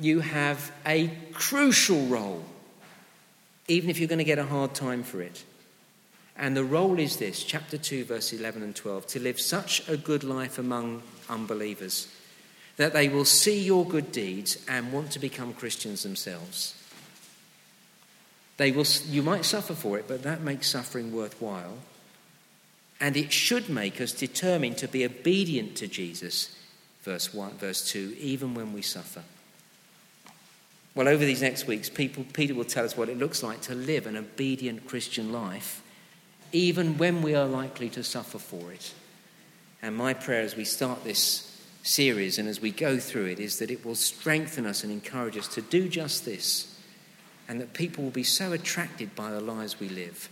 you 0.00 0.20
have 0.20 0.72
a 0.86 1.10
crucial 1.32 2.06
role, 2.06 2.44
even 3.68 3.90
if 3.90 3.98
you're 3.98 4.08
going 4.08 4.18
to 4.18 4.24
get 4.24 4.38
a 4.38 4.44
hard 4.44 4.74
time 4.74 5.02
for 5.02 5.20
it. 5.20 5.44
And 6.36 6.56
the 6.56 6.64
role 6.64 6.98
is 6.98 7.16
this 7.16 7.44
chapter 7.44 7.76
2, 7.76 8.04
verse 8.04 8.32
11 8.32 8.62
and 8.62 8.74
12 8.74 9.06
to 9.08 9.20
live 9.20 9.40
such 9.40 9.86
a 9.88 9.96
good 9.96 10.24
life 10.24 10.58
among 10.58 11.02
unbelievers 11.28 12.08
that 12.76 12.92
they 12.92 13.08
will 13.08 13.24
see 13.24 13.60
your 13.60 13.84
good 13.84 14.12
deeds 14.12 14.58
and 14.68 14.92
want 14.92 15.10
to 15.12 15.18
become 15.18 15.52
Christians 15.52 16.02
themselves. 16.02 16.74
They 18.56 18.70
will, 18.70 18.86
you 19.08 19.22
might 19.22 19.44
suffer 19.44 19.74
for 19.74 19.98
it, 19.98 20.06
but 20.08 20.22
that 20.22 20.40
makes 20.40 20.68
suffering 20.68 21.12
worthwhile. 21.12 21.78
And 23.00 23.16
it 23.16 23.32
should 23.32 23.68
make 23.68 24.00
us 24.00 24.12
determined 24.12 24.78
to 24.78 24.88
be 24.88 25.04
obedient 25.04 25.76
to 25.76 25.88
Jesus, 25.88 26.56
verse 27.02 27.34
1, 27.34 27.58
verse 27.58 27.88
2, 27.90 28.16
even 28.18 28.54
when 28.54 28.72
we 28.72 28.82
suffer. 28.82 29.22
Well, 30.94 31.08
over 31.08 31.24
these 31.24 31.40
next 31.40 31.66
weeks, 31.66 31.88
people, 31.88 32.24
Peter 32.34 32.54
will 32.54 32.64
tell 32.64 32.84
us 32.84 32.96
what 32.96 33.08
it 33.08 33.18
looks 33.18 33.42
like 33.42 33.62
to 33.62 33.74
live 33.74 34.06
an 34.06 34.16
obedient 34.16 34.86
Christian 34.86 35.32
life, 35.32 35.82
even 36.52 36.98
when 36.98 37.22
we 37.22 37.34
are 37.34 37.46
likely 37.46 37.88
to 37.90 38.04
suffer 38.04 38.38
for 38.38 38.72
it. 38.72 38.92
And 39.80 39.96
my 39.96 40.12
prayer 40.12 40.42
as 40.42 40.54
we 40.54 40.64
start 40.64 41.02
this 41.02 41.48
series 41.82 42.38
and 42.38 42.48
as 42.48 42.60
we 42.60 42.70
go 42.70 42.98
through 42.98 43.26
it 43.26 43.40
is 43.40 43.58
that 43.58 43.70
it 43.70 43.84
will 43.84 43.94
strengthen 43.94 44.66
us 44.66 44.84
and 44.84 44.92
encourage 44.92 45.36
us 45.36 45.48
to 45.48 45.62
do 45.62 45.88
just 45.88 46.24
this, 46.24 46.78
and 47.48 47.60
that 47.60 47.72
people 47.72 48.04
will 48.04 48.10
be 48.10 48.22
so 48.22 48.52
attracted 48.52 49.14
by 49.16 49.30
the 49.30 49.40
lives 49.40 49.80
we 49.80 49.88
live 49.88 50.28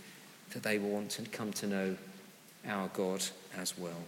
that 0.51 0.63
they 0.63 0.77
will 0.77 0.89
want 0.89 1.09
to 1.09 1.23
come 1.23 1.51
to 1.53 1.67
know 1.67 1.97
our 2.67 2.87
God 2.89 3.23
as 3.57 3.77
well. 3.77 4.03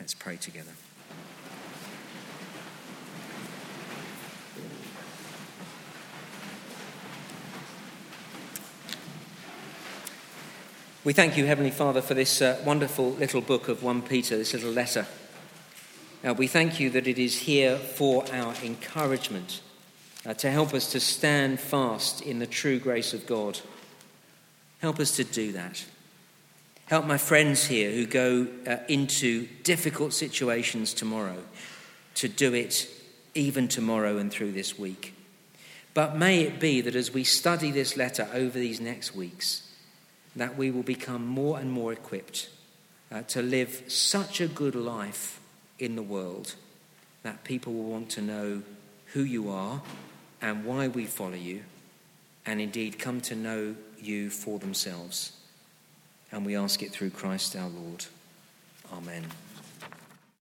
Let's 0.00 0.14
pray 0.14 0.36
together. 0.36 0.72
We 11.08 11.14
thank 11.14 11.38
you, 11.38 11.46
Heavenly 11.46 11.70
Father, 11.70 12.02
for 12.02 12.12
this 12.12 12.42
uh, 12.42 12.60
wonderful 12.66 13.12
little 13.12 13.40
book 13.40 13.68
of 13.68 13.82
1 13.82 14.02
Peter, 14.02 14.36
this 14.36 14.52
little 14.52 14.72
letter. 14.72 15.06
Now, 16.22 16.34
we 16.34 16.46
thank 16.46 16.78
you 16.80 16.90
that 16.90 17.06
it 17.06 17.18
is 17.18 17.38
here 17.38 17.78
for 17.78 18.26
our 18.30 18.54
encouragement, 18.62 19.62
uh, 20.26 20.34
to 20.34 20.50
help 20.50 20.74
us 20.74 20.92
to 20.92 21.00
stand 21.00 21.60
fast 21.60 22.20
in 22.20 22.40
the 22.40 22.46
true 22.46 22.78
grace 22.78 23.14
of 23.14 23.26
God. 23.26 23.58
Help 24.82 25.00
us 25.00 25.16
to 25.16 25.24
do 25.24 25.50
that. 25.52 25.82
Help 26.88 27.06
my 27.06 27.16
friends 27.16 27.64
here 27.64 27.90
who 27.90 28.04
go 28.04 28.46
uh, 28.66 28.76
into 28.86 29.48
difficult 29.62 30.12
situations 30.12 30.92
tomorrow 30.92 31.38
to 32.16 32.28
do 32.28 32.52
it 32.52 32.86
even 33.34 33.66
tomorrow 33.66 34.18
and 34.18 34.30
through 34.30 34.52
this 34.52 34.78
week. 34.78 35.14
But 35.94 36.18
may 36.18 36.42
it 36.42 36.60
be 36.60 36.82
that 36.82 36.94
as 36.94 37.14
we 37.14 37.24
study 37.24 37.70
this 37.70 37.96
letter 37.96 38.28
over 38.34 38.58
these 38.58 38.78
next 38.78 39.16
weeks, 39.16 39.67
that 40.36 40.56
we 40.56 40.70
will 40.70 40.82
become 40.82 41.26
more 41.26 41.58
and 41.58 41.70
more 41.70 41.92
equipped 41.92 42.48
uh, 43.10 43.22
to 43.22 43.42
live 43.42 43.82
such 43.88 44.40
a 44.40 44.46
good 44.46 44.74
life 44.74 45.40
in 45.78 45.96
the 45.96 46.02
world 46.02 46.54
that 47.22 47.44
people 47.44 47.72
will 47.72 47.90
want 47.90 48.10
to 48.10 48.22
know 48.22 48.62
who 49.12 49.22
you 49.22 49.50
are 49.50 49.82
and 50.40 50.64
why 50.64 50.86
we 50.86 51.04
follow 51.04 51.34
you, 51.34 51.62
and 52.46 52.60
indeed 52.60 52.98
come 52.98 53.20
to 53.20 53.34
know 53.34 53.74
you 54.00 54.30
for 54.30 54.58
themselves. 54.58 55.32
And 56.30 56.46
we 56.46 56.56
ask 56.56 56.82
it 56.82 56.92
through 56.92 57.10
Christ 57.10 57.56
our 57.56 57.68
Lord. 57.68 58.04
Amen. 58.92 59.24